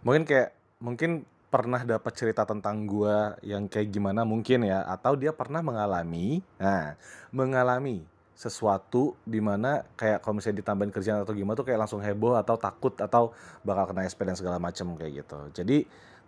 mungkin 0.04 0.24
kayak 0.24 0.56
mungkin 0.80 1.28
pernah 1.50 1.82
dapat 1.82 2.14
cerita 2.14 2.46
tentang 2.46 2.86
gua 2.86 3.36
yang 3.44 3.68
kayak 3.68 3.92
gimana 3.92 4.24
mungkin 4.24 4.64
ya. 4.64 4.88
Atau 4.88 5.20
dia 5.20 5.36
pernah 5.36 5.60
mengalami 5.60 6.40
nah 6.56 6.96
mengalami 7.36 8.08
sesuatu 8.40 9.20
di 9.28 9.44
mana 9.44 9.84
kayak 10.00 10.24
kalau 10.24 10.40
misalnya 10.40 10.64
ditambahin 10.64 10.96
kerjaan 10.96 11.28
atau 11.28 11.36
gimana 11.36 11.60
tuh 11.60 11.68
kayak 11.68 11.84
langsung 11.84 12.00
heboh 12.00 12.40
atau 12.40 12.56
takut 12.56 12.96
atau 12.96 13.36
bakal 13.68 13.92
kena 13.92 14.08
SP 14.08 14.24
dan 14.24 14.40
segala 14.40 14.56
macam 14.64 14.96
kayak 14.96 15.28
gitu. 15.28 15.40
Jadi 15.60 15.84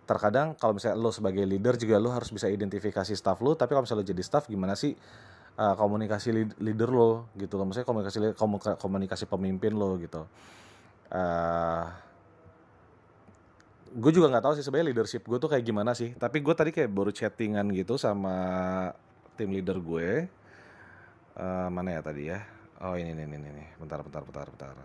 terkadang 0.05 0.58
kalau 0.58 0.75
misalnya 0.75 0.98
lo 0.98 1.13
sebagai 1.13 1.46
leader 1.46 1.77
juga 1.77 2.01
lo 2.01 2.12
harus 2.12 2.34
bisa 2.34 2.50
identifikasi 2.50 3.13
staff 3.15 3.39
lo 3.39 3.53
tapi 3.55 3.77
kalau 3.77 3.86
misalnya 3.86 4.03
lo 4.03 4.10
jadi 4.12 4.24
staff 4.25 4.50
gimana 4.50 4.74
sih 4.75 4.98
uh, 5.58 5.75
komunikasi 5.75 6.58
leader 6.62 6.89
lo 6.91 7.27
gitu 7.36 7.60
loh? 7.60 7.65
Maksudnya 7.67 7.88
komunikasi 7.88 8.17
komunikasi 8.79 9.25
pemimpin 9.27 9.74
lo 9.75 9.98
gitu. 10.00 10.24
Uh, 11.12 11.17
eh, 11.17 11.86
gue 13.91 14.12
juga 14.15 14.31
nggak 14.31 14.43
tahu 14.48 14.53
sih 14.55 14.63
sebenarnya 14.63 14.96
leadership 14.96 15.27
gue 15.27 15.38
tuh 15.41 15.50
kayak 15.51 15.63
gimana 15.65 15.91
sih. 15.91 16.15
Tapi 16.15 16.39
gue 16.39 16.53
tadi 16.55 16.72
kayak 16.72 16.89
baru 16.91 17.12
chattingan 17.12 17.67
gitu 17.75 18.00
sama 18.00 18.36
tim 19.36 19.51
leader 19.51 19.77
gue. 19.81 20.27
Uh, 21.36 21.67
mana 21.72 22.00
ya 22.00 22.01
tadi 22.03 22.31
ya? 22.31 22.39
Oh 22.81 22.96
ini 22.96 23.13
ini 23.13 23.24
ini 23.27 23.38
ini. 23.38 23.65
Bentar 23.77 24.00
bentar 24.01 24.24
bentar 24.24 24.48
bentar. 24.48 24.75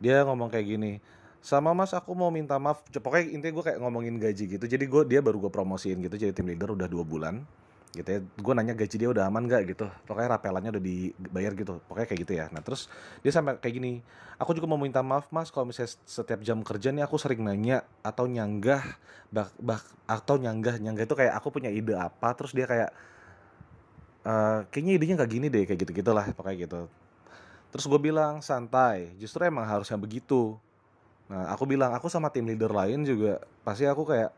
Dia 0.00 0.26
ngomong 0.26 0.50
kayak 0.50 0.66
gini 0.66 0.98
sama 1.44 1.76
mas 1.76 1.92
aku 1.92 2.16
mau 2.16 2.32
minta 2.32 2.56
maaf. 2.56 2.80
Pokoknya 2.88 3.28
intinya 3.28 3.52
gue 3.60 3.64
kayak 3.68 3.78
ngomongin 3.84 4.16
gaji 4.16 4.56
gitu. 4.56 4.64
Jadi 4.64 4.84
gue 4.88 5.02
dia 5.04 5.20
baru 5.20 5.36
gue 5.36 5.52
promosiin 5.52 6.00
gitu. 6.00 6.16
Jadi 6.16 6.32
tim 6.32 6.48
leader 6.48 6.72
udah 6.72 6.88
dua 6.88 7.04
bulan 7.04 7.44
gitu 7.92 8.08
ya. 8.08 8.24
Gue 8.24 8.52
nanya 8.56 8.72
gaji 8.72 8.96
dia 8.96 9.12
udah 9.12 9.28
aman 9.28 9.44
gak 9.44 9.76
gitu. 9.76 9.84
Pokoknya 10.08 10.40
rapelannya 10.40 10.72
udah 10.72 10.80
dibayar 10.80 11.52
gitu. 11.52 11.84
Pokoknya 11.84 12.08
kayak 12.08 12.20
gitu 12.24 12.32
ya. 12.32 12.48
Nah 12.48 12.64
terus 12.64 12.88
dia 13.20 13.28
sampai 13.28 13.60
kayak 13.60 13.76
gini 13.76 14.00
aku 14.40 14.56
juga 14.56 14.72
mau 14.72 14.80
minta 14.80 15.04
maaf 15.04 15.28
mas. 15.28 15.52
Kalau 15.52 15.68
misalnya 15.68 15.92
setiap 16.08 16.40
jam 16.40 16.64
kerja 16.64 16.96
nih 16.96 17.04
aku 17.04 17.20
sering 17.20 17.44
nanya 17.44 17.84
atau 18.00 18.24
nyanggah 18.24 18.80
bah, 19.28 19.52
bah 19.60 19.84
atau 20.08 20.40
nyanggah. 20.40 20.80
Nyanggah 20.80 21.04
itu 21.04 21.12
kayak 21.12 21.36
aku 21.36 21.52
punya 21.60 21.68
ide 21.68 21.92
apa. 21.92 22.32
Terus 22.32 22.56
dia 22.56 22.64
kayak 22.64 22.88
uh, 24.24 24.64
kayaknya 24.72 24.92
idenya 24.96 25.14
nggak 25.20 25.28
gini 25.28 25.46
deh. 25.52 25.68
Kayak 25.68 25.84
gitu 25.84 25.92
gitulah 25.92 26.24
pokoknya 26.32 26.56
gitu. 26.64 26.80
Terus 27.68 27.84
gue 27.84 28.00
bilang 28.00 28.40
santai. 28.40 29.12
Justru 29.20 29.44
emang 29.44 29.68
harusnya 29.68 30.00
begitu 30.00 30.56
Nah, 31.24 31.48
aku 31.52 31.64
bilang 31.64 31.96
aku 31.96 32.12
sama 32.12 32.28
tim 32.28 32.44
leader 32.44 32.68
lain 32.68 33.04
juga 33.04 33.40
pasti 33.64 33.88
aku 33.88 34.04
kayak 34.04 34.30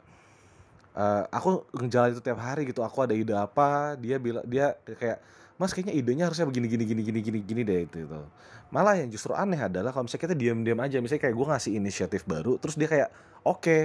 uh, 0.95 1.26
aku 1.35 1.66
ngejalan 1.75 2.14
itu 2.14 2.23
tiap 2.23 2.38
hari 2.38 2.66
gitu. 2.71 2.81
Aku 2.87 3.02
ada 3.02 3.14
ide 3.14 3.35
apa, 3.35 3.99
dia 3.99 4.16
bilang 4.23 4.47
dia 4.47 4.78
kayak 4.87 5.19
Mas 5.57 5.73
kayaknya 5.73 5.97
idenya 5.97 6.25
harusnya 6.28 6.45
begini 6.45 6.69
gini 6.69 6.85
gini 6.85 7.02
gini 7.02 7.21
gini 7.25 7.38
gini 7.40 7.62
deh 7.64 7.88
itu 7.88 8.05
itu. 8.05 8.21
Malah 8.69 9.00
yang 9.00 9.09
justru 9.09 9.33
aneh 9.33 9.57
adalah 9.57 9.88
kalau 9.88 10.05
misalnya 10.05 10.25
kita 10.28 10.37
diam-diam 10.37 10.78
aja, 10.85 11.00
misalnya 11.00 11.23
kayak 11.26 11.37
gue 11.38 11.47
ngasih 11.49 11.73
inisiatif 11.81 12.23
baru, 12.28 12.61
terus 12.61 12.76
dia 12.76 12.90
kayak 12.90 13.09
oke, 13.40 13.62
okay. 13.62 13.83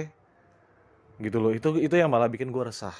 gitu 1.22 1.38
loh. 1.40 1.54
Itu 1.54 1.80
itu 1.80 1.94
yang 1.96 2.12
malah 2.12 2.28
bikin 2.28 2.52
gue 2.52 2.60
resah. 2.60 2.92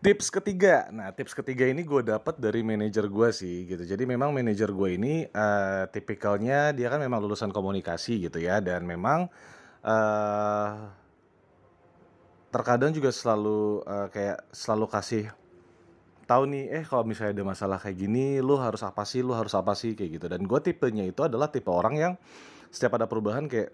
Tips 0.00 0.32
ketiga, 0.32 0.88
nah 0.88 1.12
tips 1.12 1.36
ketiga 1.36 1.68
ini 1.68 1.84
gue 1.84 2.00
dapat 2.00 2.40
dari 2.40 2.64
manajer 2.64 3.04
gue 3.04 3.28
sih 3.36 3.68
gitu. 3.68 3.84
Jadi 3.84 4.08
memang 4.08 4.32
manajer 4.32 4.72
gue 4.72 4.96
ini 4.96 5.28
uh, 5.28 5.84
tipikalnya 5.92 6.72
dia 6.72 6.88
kan 6.88 7.04
memang 7.04 7.20
lulusan 7.20 7.52
komunikasi 7.52 8.24
gitu 8.24 8.40
ya 8.40 8.64
dan 8.64 8.88
memang 8.88 9.28
uh, 9.84 10.88
terkadang 12.48 12.96
juga 12.96 13.12
selalu 13.12 13.84
uh, 13.84 14.08
kayak 14.08 14.48
selalu 14.48 14.86
kasih 14.88 15.24
tahu 16.24 16.48
nih 16.48 16.80
eh 16.80 16.84
kalau 16.88 17.04
misalnya 17.04 17.36
ada 17.36 17.44
masalah 17.44 17.76
kayak 17.76 18.00
gini 18.00 18.40
lu 18.40 18.56
harus 18.56 18.80
apa 18.80 19.04
sih 19.04 19.20
lu 19.20 19.36
harus 19.36 19.52
apa 19.52 19.76
sih 19.76 19.92
kayak 19.92 20.16
gitu. 20.16 20.26
Dan 20.32 20.48
gue 20.48 20.60
tipenya 20.64 21.04
itu 21.04 21.28
adalah 21.28 21.52
tipe 21.52 21.68
orang 21.68 22.00
yang 22.00 22.12
setiap 22.72 22.96
ada 22.96 23.04
perubahan 23.04 23.44
kayak 23.52 23.68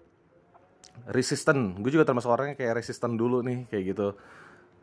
resisten. 1.07 1.79
Gue 1.79 1.95
juga 1.95 2.03
termasuk 2.03 2.27
orangnya 2.27 2.59
kayak 2.59 2.83
resisten 2.83 3.15
dulu 3.15 3.39
nih 3.47 3.63
kayak 3.71 3.95
gitu 3.95 4.11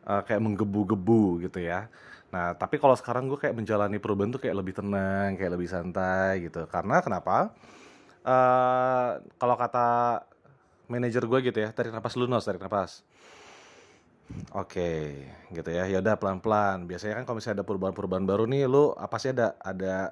uh, 0.05 0.21
kayak 0.25 0.41
menggebu-gebu 0.41 1.45
gitu 1.45 1.59
ya. 1.61 1.89
Nah, 2.33 2.51
tapi 2.57 2.81
kalau 2.81 2.95
sekarang 2.97 3.31
gue 3.31 3.39
kayak 3.39 3.55
menjalani 3.55 3.97
perubahan 4.01 4.33
tuh 4.33 4.41
kayak 4.43 4.57
lebih 4.59 4.73
tenang, 4.75 5.37
kayak 5.39 5.51
lebih 5.55 5.69
santai 5.69 6.47
gitu. 6.47 6.67
Karena 6.67 6.99
kenapa? 6.99 7.53
Uh, 8.25 9.21
kalau 9.37 9.55
kata 9.55 9.87
manajer 10.89 11.23
gue 11.25 11.39
gitu 11.49 11.59
ya, 11.61 11.69
tarik 11.71 11.93
nafas 11.93 12.13
lu 12.17 12.25
nos, 12.27 12.43
tarik 12.43 12.61
nafas. 12.61 13.05
Oke, 14.57 15.21
gitu 15.53 15.69
ya. 15.69 15.85
Ya 15.85 16.01
udah 16.01 16.17
pelan-pelan. 16.17 16.89
Biasanya 16.89 17.21
kan 17.21 17.23
kalau 17.29 17.37
misalnya 17.37 17.61
ada 17.61 17.67
perubahan-perubahan 17.69 18.25
baru 18.25 18.43
nih, 18.49 18.65
lu 18.65 18.91
apa 18.97 19.15
sih 19.21 19.31
ada 19.31 19.53
ada 19.61 20.11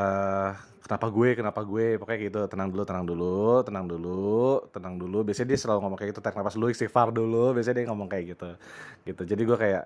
eh 0.00 0.50
kenapa 0.90 1.06
gue, 1.06 1.28
kenapa 1.38 1.60
gue, 1.62 1.86
pokoknya 2.00 2.18
gitu. 2.26 2.40
Tenang 2.50 2.68
dulu, 2.72 2.82
tenang 2.82 3.04
dulu, 3.06 3.62
tenang 3.62 3.86
dulu, 3.86 4.34
tenang 4.74 4.94
dulu. 4.98 5.18
Biasanya 5.22 5.48
dia 5.54 5.58
selalu 5.62 5.78
ngomong 5.86 5.98
kayak 6.00 6.10
gitu, 6.16 6.20
tarik 6.24 6.36
napas 6.40 6.56
dulu, 6.58 6.66
istighfar 6.72 7.08
dulu. 7.14 7.54
Biasanya 7.54 7.76
dia 7.78 7.86
ngomong 7.92 8.08
kayak 8.10 8.24
gitu. 8.34 8.50
Gitu. 9.06 9.22
Jadi 9.28 9.42
gue 9.46 9.58
kayak 9.60 9.84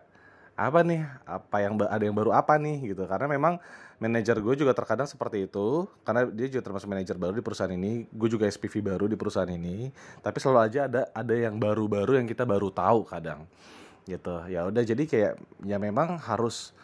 apa 0.57 0.81
nih? 0.81 1.01
Apa 1.29 1.57
yang 1.61 1.77
ada 1.77 2.01
yang 2.01 2.17
baru 2.17 2.33
apa 2.33 2.57
nih 2.57 2.95
gitu. 2.95 3.05
Karena 3.05 3.29
memang 3.29 3.61
manajer 4.01 4.37
gue 4.43 4.55
juga 4.59 4.73
terkadang 4.75 5.07
seperti 5.07 5.47
itu 5.47 5.87
karena 6.03 6.27
dia 6.27 6.51
juga 6.51 6.63
termasuk 6.67 6.91
manajer 6.91 7.15
baru 7.15 7.35
di 7.39 7.45
perusahaan 7.47 7.71
ini 7.71 8.11
gue 8.11 8.29
juga 8.29 8.51
SPV 8.51 8.83
baru 8.83 9.07
di 9.07 9.15
perusahaan 9.15 9.49
ini 9.49 9.95
tapi 10.19 10.43
selalu 10.43 10.61
aja 10.67 10.81
ada 10.91 11.03
ada 11.15 11.35
yang 11.35 11.57
baru-baru 11.63 12.19
yang 12.19 12.27
kita 12.27 12.43
baru 12.43 12.75
tahu 12.75 13.07
kadang 13.07 13.47
gitu 14.05 14.45
ya 14.51 14.67
udah 14.67 14.83
jadi 14.83 15.05
kayak 15.07 15.33
ya 15.65 15.79
memang 15.79 16.19
harus 16.21 16.75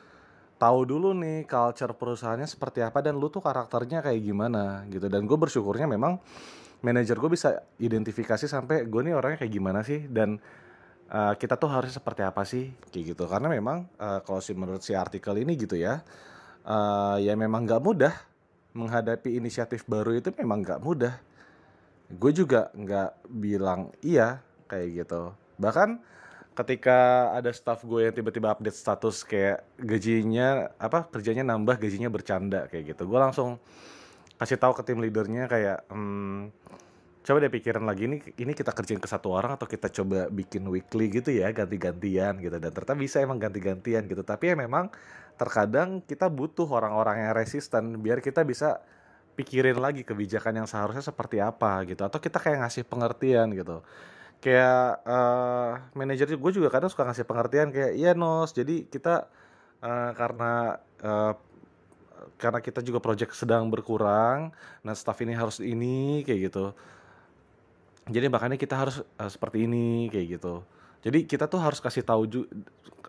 tahu 0.61 0.85
dulu 0.85 1.17
nih 1.17 1.49
culture 1.49 1.97
perusahaannya 1.97 2.45
seperti 2.45 2.85
apa 2.85 3.01
dan 3.01 3.17
lu 3.17 3.33
tuh 3.33 3.41
karakternya 3.41 4.05
kayak 4.05 4.21
gimana 4.21 4.85
gitu. 4.93 5.09
Dan 5.09 5.25
gue 5.25 5.39
bersyukurnya 5.41 5.89
memang 5.89 6.21
manajer 6.85 7.17
gue 7.17 7.33
bisa 7.33 7.65
identifikasi 7.81 8.45
sampai 8.45 8.85
gue 8.85 9.01
nih 9.01 9.17
orangnya 9.17 9.41
kayak 9.41 9.53
gimana 9.57 9.81
sih 9.81 10.05
dan 10.05 10.37
uh, 11.09 11.33
kita 11.33 11.57
tuh 11.57 11.73
harusnya 11.73 11.97
seperti 11.97 12.21
apa 12.21 12.45
sih 12.45 12.77
kayak 12.93 13.17
gitu. 13.17 13.25
Karena 13.25 13.49
memang 13.49 13.89
uh, 13.97 14.21
kalau 14.21 14.45
si 14.45 14.53
menurut 14.53 14.85
si 14.85 14.93
artikel 14.93 15.33
ini 15.41 15.57
gitu 15.57 15.81
ya 15.81 16.05
uh, 16.69 17.17
ya 17.17 17.33
memang 17.41 17.65
nggak 17.65 17.81
mudah 17.81 18.13
menghadapi 18.77 19.41
inisiatif 19.41 19.89
baru 19.89 20.13
itu 20.21 20.29
memang 20.37 20.61
nggak 20.61 20.81
mudah. 20.85 21.17
Gue 22.13 22.37
juga 22.37 22.69
nggak 22.77 23.33
bilang 23.33 23.97
iya 24.05 24.45
kayak 24.69 25.09
gitu. 25.09 25.33
Bahkan 25.57 25.89
ketika 26.61 27.31
ada 27.33 27.49
staff 27.57 27.81
gue 27.89 28.05
yang 28.05 28.15
tiba-tiba 28.15 28.53
update 28.53 28.77
status 28.77 29.25
kayak 29.25 29.65
gajinya 29.81 30.69
apa 30.77 31.09
kerjanya 31.09 31.45
nambah 31.47 31.81
gajinya 31.81 32.13
bercanda 32.13 32.69
kayak 32.69 32.95
gitu. 32.95 33.09
Gue 33.09 33.17
langsung 33.17 33.57
kasih 34.37 34.61
tahu 34.61 34.77
ke 34.77 34.83
tim 34.85 35.01
leadernya 35.01 35.49
kayak 35.49 35.89
hmm, 35.89 36.53
coba 37.25 37.37
deh 37.45 37.53
pikiran 37.53 37.85
lagi 37.85 38.09
ini 38.09 38.17
ini 38.37 38.53
kita 38.53 38.73
kerjain 38.77 39.01
ke 39.01 39.09
satu 39.09 39.33
orang 39.33 39.57
atau 39.57 39.65
kita 39.69 39.89
coba 39.89 40.29
bikin 40.29 40.65
weekly 40.69 41.09
gitu 41.09 41.33
ya 41.33 41.49
ganti-gantian 41.53 42.37
gitu. 42.45 42.57
Dan 42.61 42.71
ternyata 42.73 42.97
bisa 42.97 43.17
emang 43.25 43.41
ganti-gantian 43.41 44.05
gitu. 44.05 44.21
Tapi 44.21 44.53
ya 44.53 44.55
memang 44.57 44.93
terkadang 45.41 46.05
kita 46.05 46.29
butuh 46.29 46.69
orang-orang 46.69 47.25
yang 47.25 47.33
resisten 47.33 48.05
biar 48.05 48.21
kita 48.21 48.45
bisa 48.45 48.85
pikirin 49.33 49.81
lagi 49.81 50.05
kebijakan 50.05 50.61
yang 50.61 50.69
seharusnya 50.69 51.01
seperti 51.01 51.41
apa 51.41 51.81
gitu. 51.89 52.05
Atau 52.05 52.21
kita 52.21 52.37
kayak 52.37 52.69
ngasih 52.69 52.85
pengertian 52.85 53.49
gitu 53.57 53.81
kayak 54.41 55.05
uh, 55.05 55.73
manajer 55.93 56.33
gue 56.33 56.53
juga 56.53 56.73
kadang 56.73 56.89
suka 56.89 57.05
ngasih 57.05 57.29
pengertian 57.29 57.69
kayak 57.69 57.93
iya 57.93 58.17
nos 58.17 58.57
jadi 58.57 58.89
kita 58.89 59.29
uh, 59.85 60.11
karena 60.17 60.81
uh, 61.05 61.33
karena 62.41 62.61
kita 62.65 62.81
juga 62.81 63.05
project 63.05 63.37
sedang 63.37 63.69
berkurang 63.69 64.49
nah 64.81 64.97
staff 64.97 65.21
ini 65.21 65.37
harus 65.37 65.61
ini 65.61 66.25
kayak 66.25 66.51
gitu. 66.51 66.73
Jadi 68.11 68.27
makanya 68.33 68.57
kita 68.57 68.75
harus 68.75 69.05
uh, 69.05 69.31
seperti 69.31 69.69
ini 69.69 70.09
kayak 70.09 70.41
gitu. 70.41 70.65
Jadi 71.05 71.29
kita 71.29 71.47
tuh 71.47 71.61
harus 71.61 71.79
kasih 71.79 72.03
tahu 72.03 72.23
ju 72.27 72.41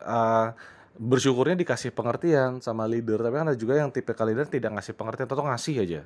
uh, 0.04 0.52
bersyukurnya 1.00 1.56
dikasih 1.56 1.96
pengertian 1.96 2.60
sama 2.60 2.84
leader 2.84 3.24
tapi 3.24 3.36
kan 3.40 3.48
ada 3.48 3.58
juga 3.58 3.80
yang 3.80 3.90
tipe 3.90 4.12
leader 4.12 4.48
tidak 4.48 4.76
ngasih 4.76 4.94
pengertian 4.96 5.28
atau 5.32 5.48
ngasih 5.48 5.76
aja 5.80 6.02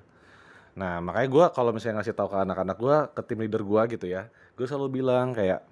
nah 0.75 0.99
makanya 0.99 1.29
gue 1.31 1.45
kalau 1.55 1.71
misalnya 1.71 2.03
ngasih 2.03 2.15
tahu 2.19 2.27
ke 2.35 2.37
anak-anak 2.43 2.77
gue 2.77 2.97
ke 3.15 3.21
tim 3.23 3.39
leader 3.39 3.63
gue 3.63 3.81
gitu 3.95 4.05
ya 4.11 4.27
gue 4.59 4.65
selalu 4.67 4.99
bilang 4.99 5.31
kayak 5.31 5.63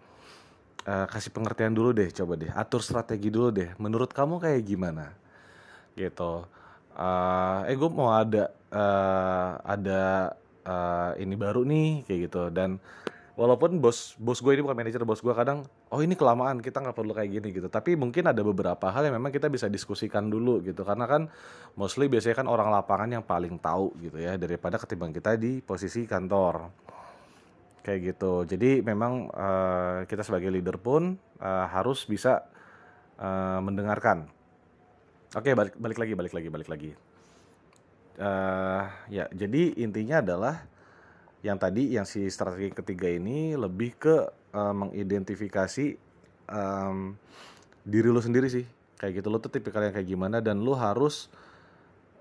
uh, 0.88 1.06
kasih 1.08 1.32
pengertian 1.32 1.74
dulu 1.74 1.96
deh 1.96 2.10
coba 2.12 2.34
deh. 2.36 2.52
Atur 2.52 2.84
strategi 2.84 3.32
dulu 3.32 3.50
deh. 3.54 3.70
Menurut 3.80 4.12
kamu 4.12 4.40
kayak 4.40 4.62
gimana? 4.64 5.16
Gitu. 5.96 6.34
Uh, 6.94 7.60
eh 7.66 7.76
gue 7.76 7.90
mau 7.90 8.14
ada 8.14 8.54
uh, 8.70 9.58
ada 9.66 10.02
uh, 10.68 11.12
ini 11.18 11.36
baru 11.40 11.66
nih 11.66 12.06
kayak 12.08 12.20
gitu. 12.30 12.44
Dan 12.54 12.78
walaupun 13.40 13.80
bos 13.80 14.14
bos 14.20 14.40
gue 14.44 14.52
ini 14.54 14.62
bukan 14.62 14.78
manajer 14.78 15.04
bos 15.08 15.24
gue 15.24 15.34
kadang 15.34 15.66
oh 15.94 16.02
ini 16.02 16.18
kelamaan 16.18 16.58
kita 16.58 16.82
nggak 16.82 16.98
perlu 16.98 17.14
kayak 17.14 17.30
gini 17.30 17.54
gitu. 17.54 17.70
Tapi 17.70 17.94
mungkin 17.94 18.26
ada 18.26 18.42
beberapa 18.42 18.90
hal 18.90 19.06
yang 19.06 19.22
memang 19.22 19.30
kita 19.30 19.46
bisa 19.46 19.70
diskusikan 19.70 20.26
dulu 20.26 20.58
gitu. 20.66 20.82
Karena 20.82 21.06
kan 21.06 21.30
mostly 21.78 22.10
biasanya 22.10 22.42
kan 22.42 22.48
orang 22.50 22.74
lapangan 22.74 23.10
yang 23.14 23.22
paling 23.22 23.62
tahu 23.62 23.94
gitu 24.02 24.18
ya 24.18 24.34
daripada 24.42 24.82
ketimbang 24.82 25.14
kita 25.14 25.38
di 25.38 25.62
posisi 25.62 26.10
kantor. 26.10 26.74
Kayak 27.86 28.00
gitu. 28.18 28.50
Jadi 28.50 28.82
memang 28.82 29.30
uh, 29.30 30.10
kita 30.10 30.26
sebagai 30.26 30.50
leader 30.50 30.82
pun 30.82 31.14
uh, 31.38 31.66
harus 31.70 32.10
bisa 32.10 32.42
uh, 33.22 33.62
mendengarkan. 33.62 34.26
Oke 35.38 35.54
balik 35.54 35.78
balik 35.78 35.98
lagi 36.02 36.14
balik 36.18 36.34
lagi 36.34 36.50
balik 36.50 36.70
lagi. 36.74 36.92
Uh, 38.18 38.86
ya 39.14 39.30
jadi 39.30 39.78
intinya 39.78 40.22
adalah 40.26 40.66
yang 41.44 41.60
tadi 41.60 41.92
yang 41.92 42.08
si 42.08 42.24
strategi 42.32 42.72
ketiga 42.72 43.12
ini 43.12 43.60
lebih 43.60 44.00
ke 44.00 44.16
uh, 44.56 44.72
mengidentifikasi 44.74 46.00
um, 46.48 47.20
diri 47.84 48.08
lu 48.08 48.24
sendiri 48.24 48.48
sih. 48.48 48.64
Kayak 48.96 49.20
gitu 49.20 49.28
lo 49.28 49.44
tuh 49.44 49.52
tipikal 49.52 49.84
yang 49.84 49.92
kayak 49.92 50.08
gimana 50.08 50.40
dan 50.40 50.64
lu 50.64 50.72
harus 50.72 51.28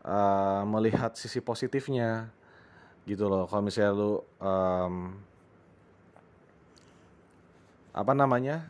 uh, 0.03 0.67
melihat 0.67 1.15
sisi 1.15 1.39
positifnya 1.39 2.35
gitu 3.07 3.31
loh. 3.31 3.47
Kalau 3.47 3.63
misalnya 3.63 3.95
lu 3.95 4.13
um, 4.43 5.15
apa 7.95 8.13
namanya 8.19 8.67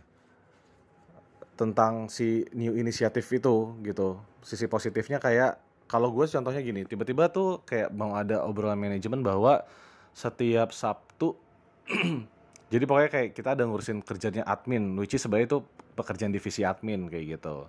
tentang 1.56 2.12
si 2.12 2.44
new 2.52 2.76
inisiatif 2.76 3.24
itu 3.32 3.72
gitu. 3.80 4.20
Sisi 4.44 4.68
positifnya 4.68 5.16
kayak 5.16 5.56
kalau 5.88 6.12
gue 6.12 6.28
contohnya 6.28 6.60
gini 6.60 6.84
tiba-tiba 6.84 7.32
tuh 7.32 7.64
kayak 7.64 7.88
mau 7.96 8.12
ada 8.12 8.44
obrolan 8.44 8.76
manajemen 8.76 9.24
bahwa 9.24 9.64
setiap 10.12 10.70
Sabtu. 10.70 11.34
Jadi 12.72 12.84
pokoknya 12.88 13.10
kayak 13.12 13.28
kita 13.36 13.52
ada 13.52 13.68
ngurusin 13.68 14.00
kerjanya 14.00 14.48
admin 14.48 14.96
which 14.96 15.12
is 15.12 15.20
sebenarnya 15.20 15.56
itu 15.56 15.58
pekerjaan 15.92 16.32
divisi 16.32 16.64
admin 16.64 17.04
kayak 17.12 17.36
gitu. 17.36 17.68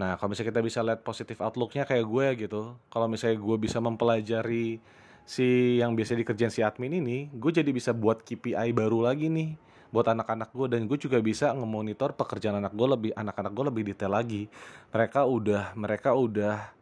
Nah 0.00 0.16
kalau 0.16 0.32
misalnya 0.32 0.48
kita 0.56 0.62
bisa 0.64 0.80
lihat 0.80 1.04
positif 1.04 1.44
outlooknya 1.44 1.84
kayak 1.84 2.06
gue 2.08 2.26
gitu 2.48 2.62
kalau 2.88 3.04
misalnya 3.04 3.36
gue 3.36 3.56
bisa 3.60 3.84
mempelajari 3.84 4.80
si 5.28 5.76
yang 5.76 5.92
biasa 5.92 6.16
dikerjain 6.16 6.48
si 6.48 6.64
admin 6.64 7.04
ini 7.04 7.28
gue 7.36 7.52
jadi 7.52 7.68
bisa 7.68 7.92
buat 7.92 8.24
KPI 8.24 8.72
baru 8.72 9.04
lagi 9.04 9.28
nih 9.28 9.60
buat 9.92 10.08
anak-anak 10.08 10.56
gue. 10.56 10.66
Dan 10.72 10.88
gue 10.88 10.96
juga 10.96 11.20
bisa 11.20 11.52
ngemonitor 11.52 12.16
pekerjaan 12.16 12.64
anak 12.64 12.72
gue 12.72 12.88
lebih 12.88 13.12
anak-anak 13.12 13.52
gue 13.52 13.64
lebih 13.68 13.82
detail 13.92 14.16
lagi. 14.16 14.48
Mereka 14.88 15.20
udah 15.28 15.76
mereka 15.76 16.16
udah 16.16 16.72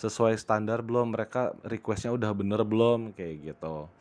sesuai 0.00 0.38
standar 0.40 0.80
belum? 0.80 1.12
Mereka 1.12 1.60
requestnya 1.66 2.14
udah 2.16 2.32
bener 2.32 2.64
belum? 2.64 3.12
Kayak 3.12 3.52
gitu 3.52 3.92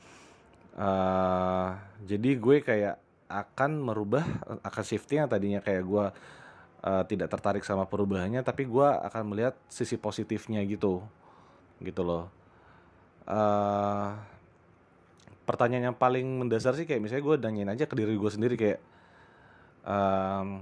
uh, 0.78 1.76
jadi 2.06 2.30
gue 2.38 2.58
kayak 2.64 2.96
akan 3.32 3.80
merubah 3.80 4.24
akan 4.68 4.84
shifting 4.84 5.24
yang 5.24 5.32
tadinya 5.32 5.64
kayak 5.64 5.84
gue 5.88 6.06
uh, 6.84 7.04
tidak 7.08 7.32
tertarik 7.32 7.64
sama 7.64 7.88
perubahannya 7.88 8.44
tapi 8.44 8.68
gue 8.68 8.88
akan 8.88 9.24
melihat 9.32 9.56
sisi 9.72 9.96
positifnya 9.96 10.60
gitu 10.68 11.02
gitu 11.82 12.02
loh. 12.06 12.30
Uh, 13.26 14.18
pertanyaan 15.48 15.92
yang 15.92 15.98
paling 15.98 16.26
mendasar 16.46 16.78
sih 16.78 16.86
kayak 16.86 17.02
misalnya 17.02 17.24
gue 17.26 17.36
nanyain 17.42 17.72
aja 17.74 17.86
ke 17.90 17.96
diri 17.98 18.14
gue 18.14 18.32
sendiri 18.32 18.56
kayak 18.60 18.80
um, 19.86 20.62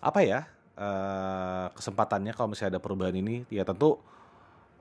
apa 0.00 0.20
ya 0.24 0.40
uh, 0.80 1.66
kesempatannya 1.76 2.32
kalau 2.34 2.50
misalnya 2.50 2.78
ada 2.78 2.82
perubahan 2.82 3.14
ini? 3.14 3.46
Ya 3.52 3.62
tentu 3.62 4.00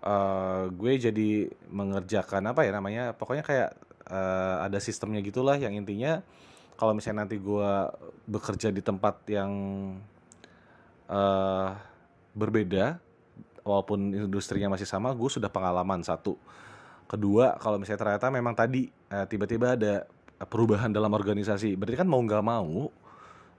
uh, 0.04 0.64
gue 0.72 0.92
jadi 0.98 1.52
mengerjakan 1.70 2.50
apa 2.52 2.66
ya 2.66 2.72
namanya 2.74 3.04
pokoknya 3.14 3.44
kayak 3.46 3.70
uh, 4.10 4.66
ada 4.66 4.78
sistemnya 4.82 5.22
gitulah 5.24 5.56
yang 5.56 5.74
intinya 5.78 6.22
kalau 6.76 6.96
misalnya 6.96 7.28
nanti 7.28 7.38
gue 7.40 7.72
bekerja 8.26 8.72
di 8.72 8.80
tempat 8.80 9.24
yang 9.28 9.52
uh, 11.12 11.70
berbeda 12.34 13.00
walaupun 13.68 14.16
industrinya 14.16 14.72
masih 14.72 14.88
sama 14.88 15.12
gue 15.12 15.30
sudah 15.30 15.52
pengalaman 15.52 16.00
satu. 16.02 16.40
Kedua 17.10 17.58
kalau 17.60 17.82
misalnya 17.82 18.00
ternyata 18.00 18.28
memang 18.32 18.56
tadi 18.56 18.88
uh, 19.12 19.26
tiba-tiba 19.28 19.76
ada 19.76 20.08
perubahan 20.48 20.94
dalam 20.94 21.12
organisasi 21.12 21.76
berarti 21.76 22.00
kan 22.00 22.08
mau 22.08 22.24
nggak 22.24 22.46
mau 22.46 22.88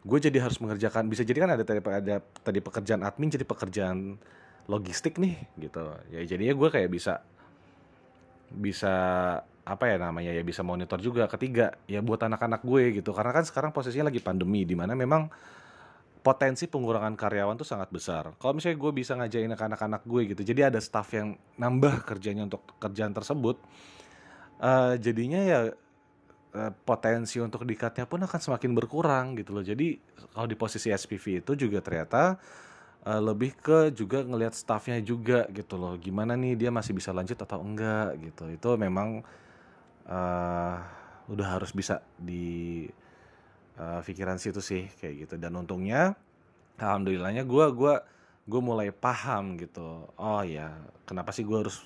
gue 0.01 0.19
jadi 0.19 0.41
harus 0.41 0.57
mengerjakan 0.65 1.13
bisa 1.13 1.21
jadi 1.29 1.45
kan 1.45 1.51
ada 1.53 1.65
tadi 1.67 1.85
ada 1.85 2.25
tadi 2.41 2.65
pekerjaan 2.65 3.05
admin 3.05 3.29
jadi 3.29 3.45
pekerjaan 3.45 4.17
logistik 4.65 5.21
nih 5.21 5.37
gitu. 5.61 5.85
Ya 6.09 6.25
jadinya 6.25 6.57
gue 6.57 6.69
kayak 6.73 6.89
bisa 6.89 7.21
bisa 8.49 8.95
apa 9.65 9.85
ya 9.87 9.97
namanya 10.01 10.33
ya 10.33 10.41
bisa 10.41 10.65
monitor 10.65 10.99
juga 10.99 11.29
ketiga 11.29 11.77
ya 11.85 12.01
buat 12.01 12.19
anak-anak 12.21 12.65
gue 12.65 13.03
gitu 13.03 13.13
karena 13.13 13.31
kan 13.31 13.45
sekarang 13.45 13.71
posisinya 13.71 14.09
lagi 14.09 14.19
pandemi 14.19 14.65
di 14.65 14.73
mana 14.73 14.97
memang 14.97 15.29
potensi 16.21 16.69
pengurangan 16.69 17.17
karyawan 17.17 17.57
tuh 17.57 17.69
sangat 17.69 17.89
besar. 17.89 18.37
Kalau 18.37 18.53
misalnya 18.53 18.77
gue 18.77 18.93
bisa 18.93 19.17
ngajain 19.17 19.51
anak-anak 19.57 20.05
gue 20.05 20.23
gitu, 20.37 20.43
jadi 20.45 20.69
ada 20.69 20.79
staff 20.79 21.09
yang 21.17 21.35
nambah 21.57 22.05
kerjanya 22.05 22.45
untuk 22.45 22.61
kerjaan 22.77 23.17
tersebut, 23.17 23.57
uh, 24.61 24.95
jadinya 25.01 25.41
ya 25.41 25.61
eh, 26.51 26.73
potensi 26.85 27.41
untuk 27.41 27.65
dikatnya 27.65 28.05
pun 28.05 28.21
akan 28.21 28.41
semakin 28.41 28.71
berkurang 28.77 29.39
gitu 29.41 29.57
loh. 29.57 29.65
Jadi 29.65 29.97
kalau 30.37 30.45
di 30.45 30.57
posisi 30.61 30.93
SPV 30.93 31.41
itu 31.41 31.53
juga 31.57 31.81
ternyata 31.81 32.37
uh, 33.09 33.21
lebih 33.23 33.57
ke 33.57 33.89
juga 33.97 34.21
ngelihat 34.21 34.53
staffnya 34.53 35.01
juga 35.01 35.49
gitu 35.57 35.81
loh. 35.81 35.97
Gimana 35.97 36.37
nih 36.37 36.53
dia 36.59 36.71
masih 36.75 36.93
bisa 36.93 37.17
lanjut 37.17 37.39
atau 37.41 37.65
enggak 37.65 38.21
gitu. 38.21 38.45
Itu 38.53 38.77
memang 38.77 39.25
uh, 40.09 40.77
udah 41.31 41.47
harus 41.59 41.71
bisa 41.75 42.01
di 42.17 42.87
uh, 43.77 44.01
pikiran 44.05 44.41
situ 44.41 44.63
sih 44.63 44.89
kayak 45.01 45.27
gitu. 45.27 45.35
Dan 45.37 45.57
untungnya 45.59 46.17
alhamdulillahnya 46.81 47.45
gue 47.45 47.67
gua 47.77 48.05
gue 48.49 48.61
mulai 48.61 48.89
paham 48.91 49.61
gitu. 49.61 50.09
Oh 50.17 50.43
ya, 50.43 50.73
kenapa 51.05 51.31
sih 51.31 51.45
gue 51.45 51.59
harus 51.61 51.85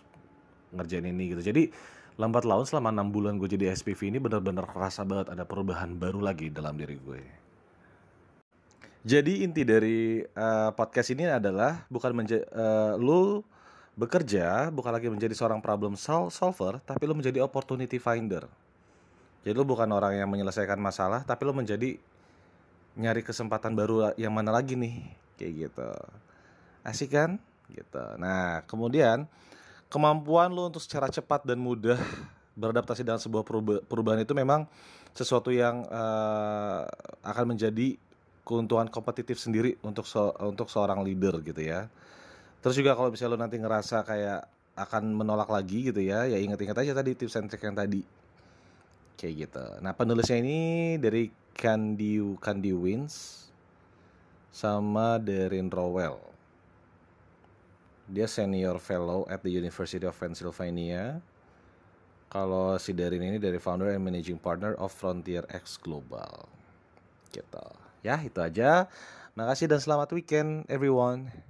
ngerjain 0.74 1.06
ini 1.06 1.34
gitu. 1.34 1.42
Jadi 1.42 1.70
lambat 2.14 2.46
laun 2.46 2.62
selama 2.62 2.94
enam 2.94 3.10
bulan 3.10 3.34
gue 3.42 3.50
jadi 3.50 3.74
SPV 3.74 4.14
ini 4.14 4.18
benar-benar 4.22 4.70
kerasa 4.70 5.02
banget 5.02 5.34
ada 5.34 5.42
perubahan 5.42 5.98
baru 5.98 6.22
lagi 6.22 6.50
dalam 6.50 6.78
diri 6.78 6.94
gue. 6.98 7.22
Jadi 9.04 9.44
inti 9.44 9.68
dari 9.68 10.24
uh, 10.24 10.72
podcast 10.72 11.12
ini 11.12 11.28
adalah 11.28 11.84
bukan 11.92 12.16
menjadi 12.16 12.48
uh, 12.56 12.96
lu 12.96 13.44
bekerja 13.94 14.74
bukan 14.74 14.90
lagi 14.90 15.06
menjadi 15.06 15.34
seorang 15.34 15.62
problem 15.62 15.94
sol 15.94 16.30
solver, 16.30 16.82
tapi 16.82 17.06
lu 17.06 17.14
menjadi 17.14 17.42
opportunity 17.42 18.02
finder. 18.02 18.46
Jadi 19.46 19.54
lu 19.54 19.62
bukan 19.62 19.86
orang 19.92 20.18
yang 20.18 20.26
menyelesaikan 20.26 20.80
masalah, 20.80 21.22
tapi 21.22 21.46
lu 21.46 21.54
menjadi 21.54 22.00
nyari 22.98 23.22
kesempatan 23.22 23.74
baru 23.76 24.14
yang 24.18 24.34
mana 24.34 24.50
lagi 24.50 24.74
nih, 24.74 25.04
kayak 25.38 25.52
gitu. 25.68 25.90
Asik 26.82 27.14
kan? 27.14 27.36
Gitu. 27.70 28.04
Nah, 28.18 28.64
kemudian 28.66 29.28
kemampuan 29.92 30.50
lo 30.50 30.72
untuk 30.72 30.82
secara 30.82 31.06
cepat 31.12 31.46
dan 31.46 31.60
mudah 31.60 31.98
beradaptasi 32.60 33.06
dalam 33.06 33.20
sebuah 33.20 33.46
perubahan 33.86 34.22
itu 34.22 34.34
memang 34.34 34.66
sesuatu 35.14 35.54
yang 35.54 35.86
uh, 35.92 36.82
akan 37.22 37.54
menjadi 37.54 37.94
keuntungan 38.42 38.90
kompetitif 38.90 39.40
sendiri 39.40 39.78
untuk 39.80 40.04
so, 40.04 40.34
untuk 40.42 40.66
seorang 40.68 41.00
leader 41.06 41.38
gitu 41.46 41.62
ya. 41.62 41.86
Terus 42.64 42.80
juga 42.80 42.96
kalau 42.96 43.12
misalnya 43.12 43.36
lo 43.36 43.40
nanti 43.44 43.60
ngerasa 43.60 44.08
kayak 44.08 44.40
akan 44.72 45.12
menolak 45.12 45.52
lagi 45.52 45.92
gitu 45.92 46.00
ya, 46.00 46.24
ya 46.24 46.40
ingat-ingat 46.40 46.80
aja 46.80 46.96
tadi 46.96 47.12
tips 47.12 47.36
and 47.36 47.52
trick 47.52 47.60
yang 47.60 47.76
tadi. 47.76 48.00
Kayak 49.20 49.34
gitu. 49.44 49.66
Nah, 49.84 49.92
penulisnya 49.92 50.40
ini 50.40 50.58
dari 50.96 51.28
Candy 51.52 52.24
Candy 52.40 52.72
Wins 52.72 53.44
sama 54.48 55.20
Darren 55.20 55.68
Rowell. 55.68 56.16
Dia 58.08 58.24
senior 58.24 58.80
fellow 58.80 59.28
at 59.28 59.44
the 59.44 59.52
University 59.52 60.08
of 60.08 60.16
Pennsylvania. 60.16 61.20
Kalau 62.32 62.80
si 62.80 62.96
Darin 62.96 63.28
ini 63.28 63.36
dari 63.36 63.60
founder 63.60 63.92
and 63.92 64.00
managing 64.00 64.40
partner 64.40 64.72
of 64.80 64.88
Frontier 64.88 65.44
X 65.52 65.76
Global. 65.76 66.48
Gitu. 67.28 67.66
Ya 68.00 68.16
itu 68.24 68.40
aja. 68.40 68.88
Makasih 69.34 69.66
dan 69.66 69.82
selamat 69.82 70.14
weekend 70.14 70.62
everyone 70.70 71.34